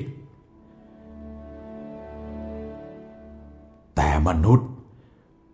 [3.96, 4.68] แต่มนุษย์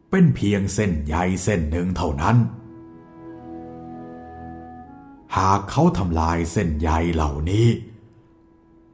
[0.10, 2.38] เป็นเพียงเส้นใยเส้นหนึ่งเท่านั้น
[5.38, 7.68] หากเขาทำลายเส้นใยเหล่านี้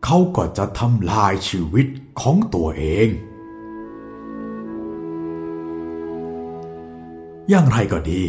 [0.04, 1.88] เขาก็จะทำลายชีวิต
[2.22, 3.08] ของตัวเอง
[7.50, 8.24] อย่างไรก็ดี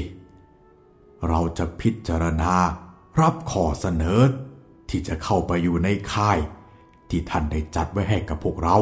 [1.29, 2.55] เราจะพิจารณา
[3.21, 4.21] รับข้อเสนอ
[4.89, 6.39] ที่จะเข้าไปอยู่ในค่าย
[7.11, 8.77] ที่ท่านได้จัดไว้ให้กับพวกเรา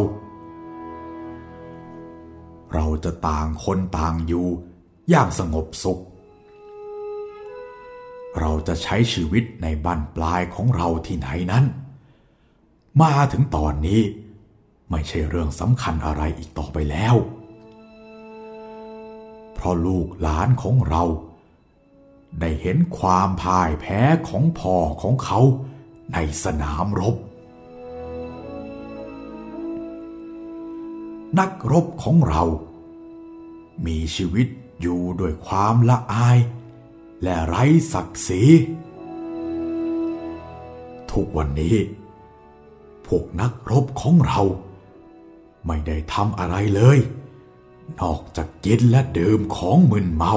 [2.74, 4.46] เราจะต่างคนต่างอยู่
[5.10, 6.02] อย่างสงบสุข
[8.40, 11.64] เราจะใช้ชีวิตในบ้านปลายของเราที่ไหนนั้น
[13.02, 14.02] มาถึงตอนนี้
[14.90, 17.16] ไม่ใช่เรื่องสำคัญอะไรอีกต่อไปแล้ว
[19.54, 21.02] เพราะลูกหลานของเรา
[22.40, 25.40] ได้เห็นความพ่ายแพ้ของพ่อของเขา
[26.12, 27.16] ในสนามรบ
[31.38, 32.42] นักรบของเรา
[33.86, 34.48] มีชีวิต
[34.80, 36.38] อยู่ด้วยความละอาย
[37.22, 38.42] และไร้ศักดิ์ศรี
[41.10, 41.76] ทุกวันนี้
[43.06, 44.40] พวกนักรบของเรา
[45.66, 46.98] ไม่ได้ทำอะไรเลย
[48.00, 50.34] นอกจากกินและดื่มของมึนเมา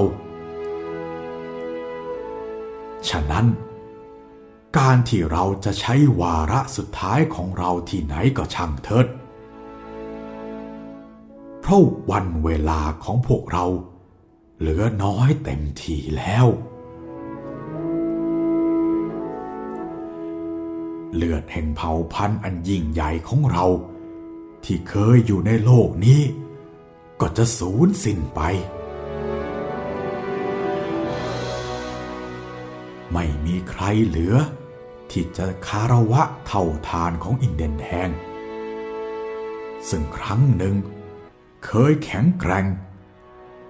[3.10, 3.48] ฉะนั้น
[4.78, 9.08] การที่เราจะใช้วาระสุดท้ายของเราที่ไหนก็ช่างเถิด
[11.70, 13.66] ราะวันเวลาของพวกเรา
[14.60, 16.46] เหลือน้อยเต็มทีแล้ว
[21.16, 23.66] เลือดแห่งเผ่าพันธุ์อันยิ่งใหญ่ของเรา
[24.64, 26.22] ที่เคยอยู่ในโลกนี้
[27.22, 28.42] ก็จะสูญสิ้นไป
[33.14, 34.36] ไม่มีใครเหลือ
[35.12, 38.10] ที่จะคารวะเท่าทานของอินเดนแดง
[39.90, 42.66] ซึ่งครั้งหนึ่งเเคยแข็งแกร่ง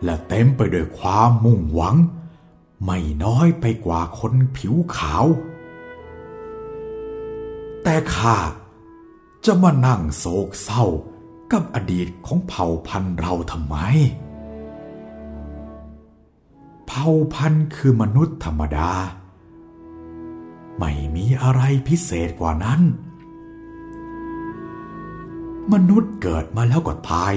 [0.03, 1.95] และเต็มไปด้วยความมุ่งหวัง
[2.83, 5.25] ไม่น้อยไปกว่าคนผิวขาว
[7.83, 8.37] แต่ข้า
[9.45, 10.85] จะมานั่งโศกเศร้า
[11.51, 13.75] กับอดีตของเผ่าพันธุ์เราทำไม
[16.87, 18.91] เผ่าพันธุ์คือมนุษย์ธรรมดา
[20.79, 22.81] ไม่มีอะไรพิเศษกว่านั้น
[25.73, 27.33] มนุษย์เกิดมาแล้วก็ตาย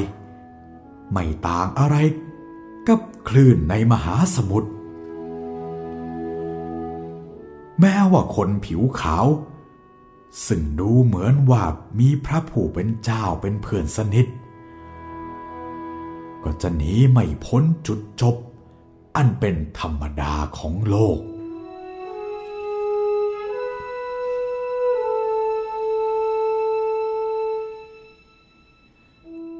[1.13, 1.97] ไม่ต่างอะไร
[2.89, 4.71] กับคลื่นในมหาสมุทร
[7.81, 9.27] แม้ว่าคนผิวขาว
[10.47, 11.63] ซึ่งดูเหมือนว่า
[11.99, 14.27] มีพระผู้เป็นเจ้าเป็นเพื่อนสนิท
[16.45, 18.37] ก็จะหนีไม่พ้นจุดจบ
[19.17, 21.19] อันเป็นธรรมดาของโลก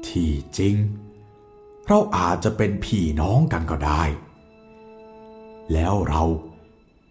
[0.07, 0.75] ที่จริง
[1.87, 4.03] เราอาจจะเป็นพี่น้องกันก็ได้
[5.73, 6.23] แล้วเรา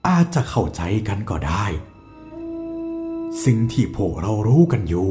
[0.07, 1.65] อาจจะเข้าใจกันก็ได้
[3.45, 5.09] สิ่งที่พวกเรารู้กันอยู่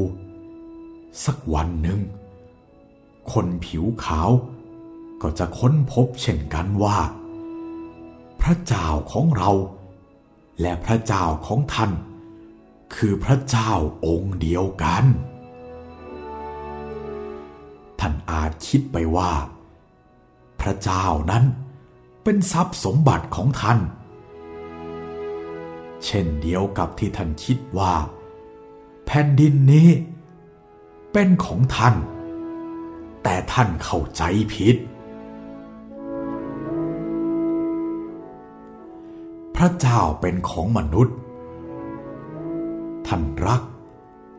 [1.24, 2.00] สักวันหนึ่ง
[3.32, 4.30] คนผิวขาว
[5.22, 6.98] ก็จะค้นพบเช่นกันว่า
[8.40, 9.50] พระเจ้าของเรา
[10.60, 11.92] และพระเจ้าของท่าน
[12.94, 13.72] คือพระเจ้า
[14.06, 15.04] องค์เดียวกัน
[18.04, 19.32] ท่านอาจคิดไปว่า
[20.60, 21.44] พระเจ้านั้น
[22.22, 23.78] เป็นทรัพย์สมบัติของท่าน
[26.04, 27.94] เช่นเดียวกับที่ท่านคิดว่า
[29.06, 29.88] แผ่นดินนี้
[31.12, 31.94] เป็นของท่าน
[33.22, 34.22] แต่ท่านเข้าใจ
[34.54, 34.76] ผิด
[39.56, 41.16] พระเจ้าเป็นของมนุษย์
[43.06, 43.62] ท่านรัก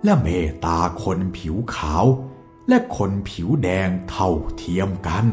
[0.03, 2.05] และเมตตาคนผิวขาว
[2.67, 5.25] และคนผิวแดงเท่าเทียมกัน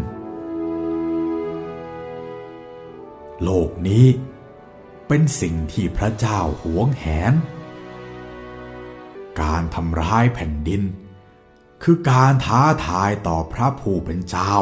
[3.42, 4.06] โลกนี้
[5.08, 7.34] เป็นสิ่งที่พระเจ้าหวงแหน
[9.40, 10.82] การทำร้ายแผ่นดิน
[11.82, 14.54] คือการท้าทายต่อพระผู้เป็นเจ้า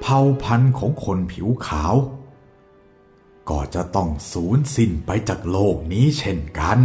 [0.00, 1.94] เผ่าพันธุ์ของคนผิวขาว
[3.50, 6.78] ก็จะต้องสูญสิ้นไปจากโลกนี้เช่นกัน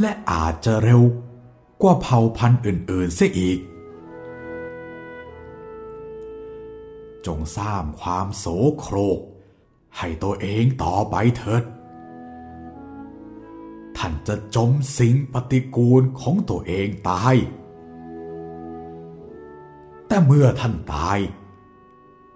[0.00, 1.02] และอาจจะเร็ว
[1.82, 3.58] กว่าเผ่าพันธุ์อื่นๆเสียอีก
[7.26, 8.44] จงสร้างความโส
[8.78, 9.20] โครก
[9.98, 11.64] ให้ตัวเองต่อไปเถิด
[13.96, 17.34] ท่านจะจมสิ่งปฏิกูลของตัวเองตาย
[20.06, 21.18] แต่เมื่อท่านตาย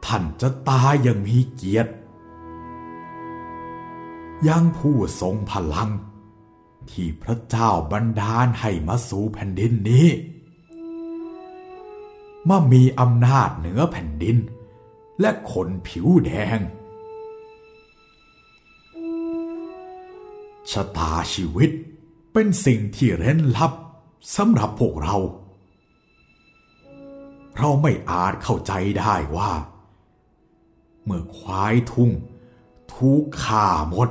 [0.07, 1.93] ท่านจะตายอย่างมีเกียรติ
[4.49, 5.91] ยังผู้ทรงพลัง
[6.93, 10.09] ที่พระเจ้าบันดาลให้มาสู่แผ่นดินนี้
[12.49, 14.37] มามีอำนาจเหนือแผ่นดิน
[15.21, 16.61] และคนผิวแดง
[20.71, 21.71] ชะตาชีวิต
[22.33, 23.73] เป็นสิ่งที่เร้นลับ
[24.37, 25.17] สำหรับพวกเรา
[27.57, 29.53] เราไม่อาจเข้าใจได้ว่า
[31.05, 32.11] เมื่อควายทุ่ง
[32.95, 34.09] ทุกข่าหมด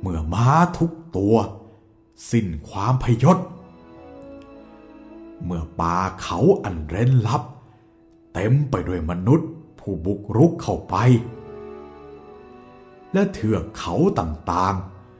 [0.00, 1.36] เมื่อม้าทุกตัว
[2.30, 3.38] สิ้นความพยศ
[5.44, 7.42] เมื่อป่าเขาอันเร้นลับ
[8.34, 10.94] เต็มไปด้วยมนุษย์ผู้บุกรุกเข้าไป
[13.12, 14.74] และเถือกเขาต่าง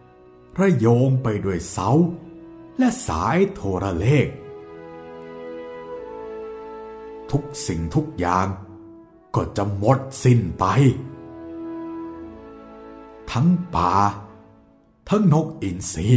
[0.06, 1.90] ๆ ระโยงไปด้วยเสา
[2.78, 4.26] และสายโทรเลข
[7.30, 8.46] ทุกสิ่งทุกอย่าง
[9.34, 10.64] ก็จะหมดสิ้นไป
[13.30, 13.92] ทั้งป่า
[15.08, 16.08] ทั้งนกอินทรี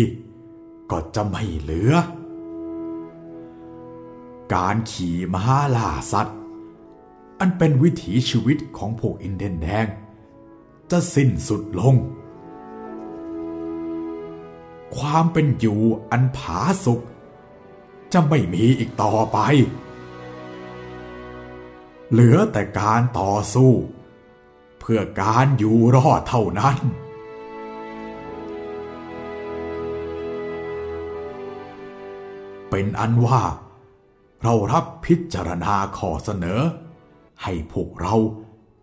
[0.92, 1.94] ก็จะไม่เหลือ
[4.54, 6.38] การขี่ม้าล่าสัตว์
[7.40, 9.88] อันเป็นวิถีชีวิตของพวกอินเดียนแดง
[10.92, 11.96] จะสิ้นสุดลง
[14.96, 15.82] ความเป็นอยู่
[16.12, 17.02] อันผาสุก
[18.14, 19.38] จะไม่มีอีกต่อไป
[22.12, 23.72] เหลือแต่การต่อสู้
[24.80, 26.78] เพื่อการอยู่รอดเท่านั้น
[32.70, 33.42] เป็นอันว่า
[34.44, 36.62] เรารับพิจารณาขอเสนอ
[37.44, 38.16] ให้พวกเรา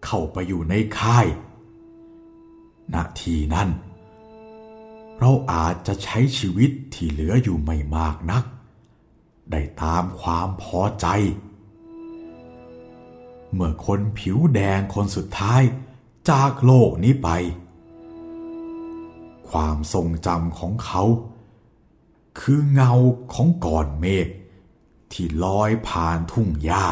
[0.04, 1.26] เข้าไปอยู่ในค่าย
[2.94, 3.68] ณ ที่นั้น
[5.18, 8.44] เราอาจจะใช้ชีวิตที่เหลืออยู่ไม่มากนัก
[9.50, 11.06] ได้ตามความพอใจ
[13.52, 15.62] เมื่อคนผิวแดงคนสุดท้าย
[16.30, 17.28] จากโลกนี้ไป
[19.50, 21.02] ความทรงจำของเขา
[22.38, 22.92] คือเงา
[23.32, 24.28] ของก่อนเมฆ
[25.12, 26.86] ที่ลอยผ่านทุ่งหญ้า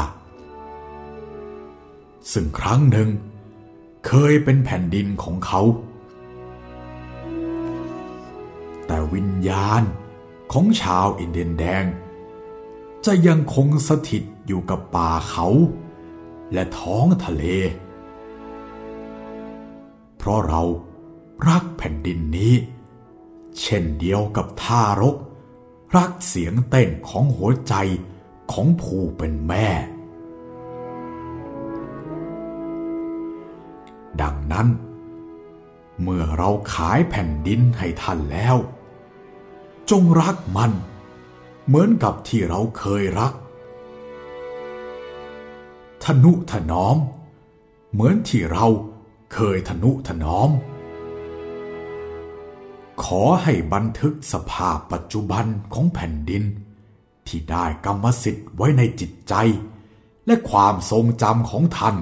[2.33, 3.09] ซึ่งครั้งหนึ่ง
[4.07, 5.63] เคยเป็นแผ่นดินของเขา
[8.87, 9.83] แต่วิญญาณ
[10.53, 11.85] ของชาวอินเดียนแดง
[13.07, 15.47] จะยังคงสถิตอยู่กับป่าเขา
[16.53, 17.45] และท้องทะเล
[20.17, 20.63] เพราะเรา
[21.49, 22.55] รักแผ่นดินนี้
[23.61, 25.17] เช่นเดียวกับท่ารก
[25.97, 27.75] รักเสียงเต้นของหัวใจ
[28.53, 29.69] ของผู้เป็นแม่
[34.21, 34.69] ดังนั้น
[36.03, 38.57] เมื่อเราขายแผ่นดินให้ท่านแล้ว
[39.91, 40.73] จงรักมัน
[41.67, 43.33] เหมือนกับที่เราเคยรัก
[46.05, 46.97] ทนุถนอม
[47.93, 48.67] เหมือนที่เรา
[49.35, 50.51] เคยทนุถนอม
[53.03, 56.45] ขอให้บันทึกสภาพปัจจุบันของแผ่นดิน
[57.27, 59.35] ที่ได้กรรมสิทธิ์ไว้ในจิตใจ
[60.27, 61.97] และความทรงจำของท่าน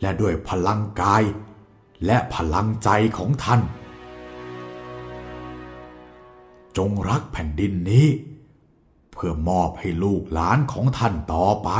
[0.00, 1.22] และด้วยพลังกาย
[2.06, 2.88] และพลังใจ
[3.18, 3.60] ของท่าน
[6.76, 8.06] จงรักแผ่นดินนี้
[9.12, 11.70] เพื่อมอบให้ลูกหลานของท่านต่อไป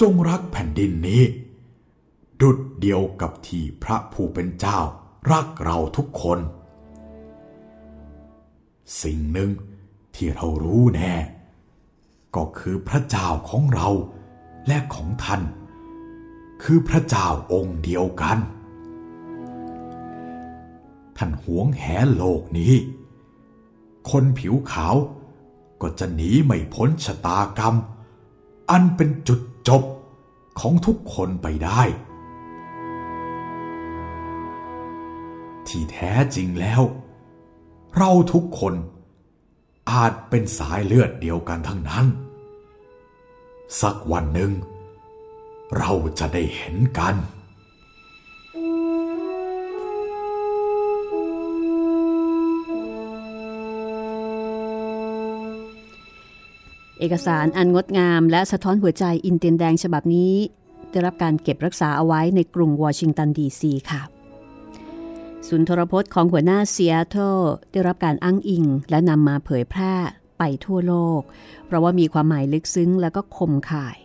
[0.00, 1.22] จงรักแผ่นดินนี้
[2.42, 4.78] ดุดเดียวกับที่พระผู้เป็นเจ้า
[5.30, 6.38] รักเราทุกคน
[9.02, 9.50] สิ่งหนึ่ง
[10.14, 11.14] ที่เรารู้แน่
[12.36, 13.88] ก็คือพระเจ้าของเรา
[14.66, 15.42] และของท่าน
[16.62, 18.38] คือพระเจ้าองค์เดียวกัน
[21.16, 22.74] ท่านหวงแหนโลกนี้
[24.10, 24.96] คนผิวขาว
[25.82, 27.74] ก็จะหนีไม่พ้นชะตากรรม
[28.70, 29.82] อันเป็นจุดจบ
[30.60, 31.82] ของทุกคนไปได้
[35.68, 36.82] ที่แท้จริงแล้ว
[37.96, 38.74] เราทุกคน
[39.90, 42.06] อาจเป็นสายเลือดเดียวกันทั้งนั้น
[43.80, 44.52] สักวันหนึ่ง
[45.78, 47.14] เราจะได้เห็นกัน
[56.98, 60.34] เอกสารอันงดงามและสะท้อนหัวใจอินเดียนแดงฉบับนี้
[60.90, 64.19] ได้รับการเก็บรักษาเอาไว้ในกรุงวอชิงตันดีซีค่ะ
[65.48, 67.16] สุนทรพจน์ของหัวหน้าเซียโต
[67.72, 69.94] ได้รับการอ้างอิงและนำมาเผยแพร่
[70.38, 71.20] ไปทั่วโลก
[71.66, 73.96] เพราะว่ามีความหมายลึกซึ้งและก็คมข่าย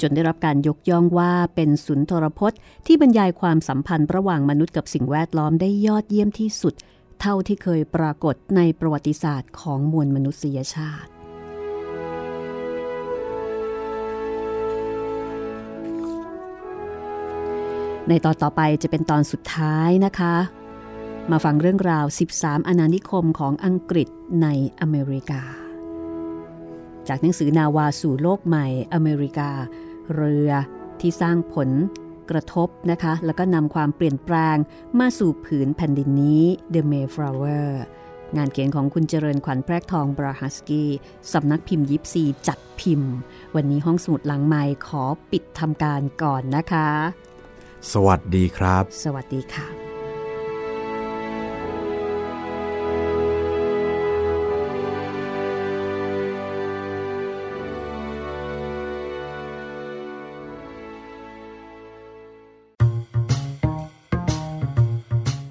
[0.00, 6.74] จนได้รับการยกย่องว่าเป็นสุนทรพจน์ที่บรรยายความสัมพันธ์ระหว่างมนุษย์กับสิ่งแวดล้อมได้ยอดเยี่ยมที่สุด
[7.20, 11.10] เท่าที่เคยปรากฏในประวัติศาสตร์ของมวลมนุษยชาติ
[18.08, 20.59] ในตอนต่อไปจะเป็นตอนสุดท้ายนะคะ
[21.30, 22.06] มาฟังเรื่องราว
[22.36, 24.08] 13 อาณานิคมของอังกฤษ
[24.42, 24.48] ใน
[24.80, 25.42] อเมริกา
[27.08, 29.50] จากหนังสือนาวาสู่โลกใหม่อเมริกา
[30.14, 30.50] เรือ
[31.00, 31.70] ที่สร้างผล
[32.30, 34.56] กระทบนะคะ แล้วก็นำความเปลี่ยนแปลง
[34.98, 37.68] มาสู่ผืนแผ่นดินนี้ The Mayflower
[38.36, 40.90] งานเขียนของคุณเจริญขวัญแพรกทองบราฮัสกี้
[41.32, 43.12] สำนักพิมพ์ยิปซีจัดพิมพ์
[43.54, 46.88] วันนี้ห้องสมุดหลังไม้ขอปิดทำการก่อนนะคะ
[47.92, 49.79] สวัสดีครับ สวัสดีค่ะ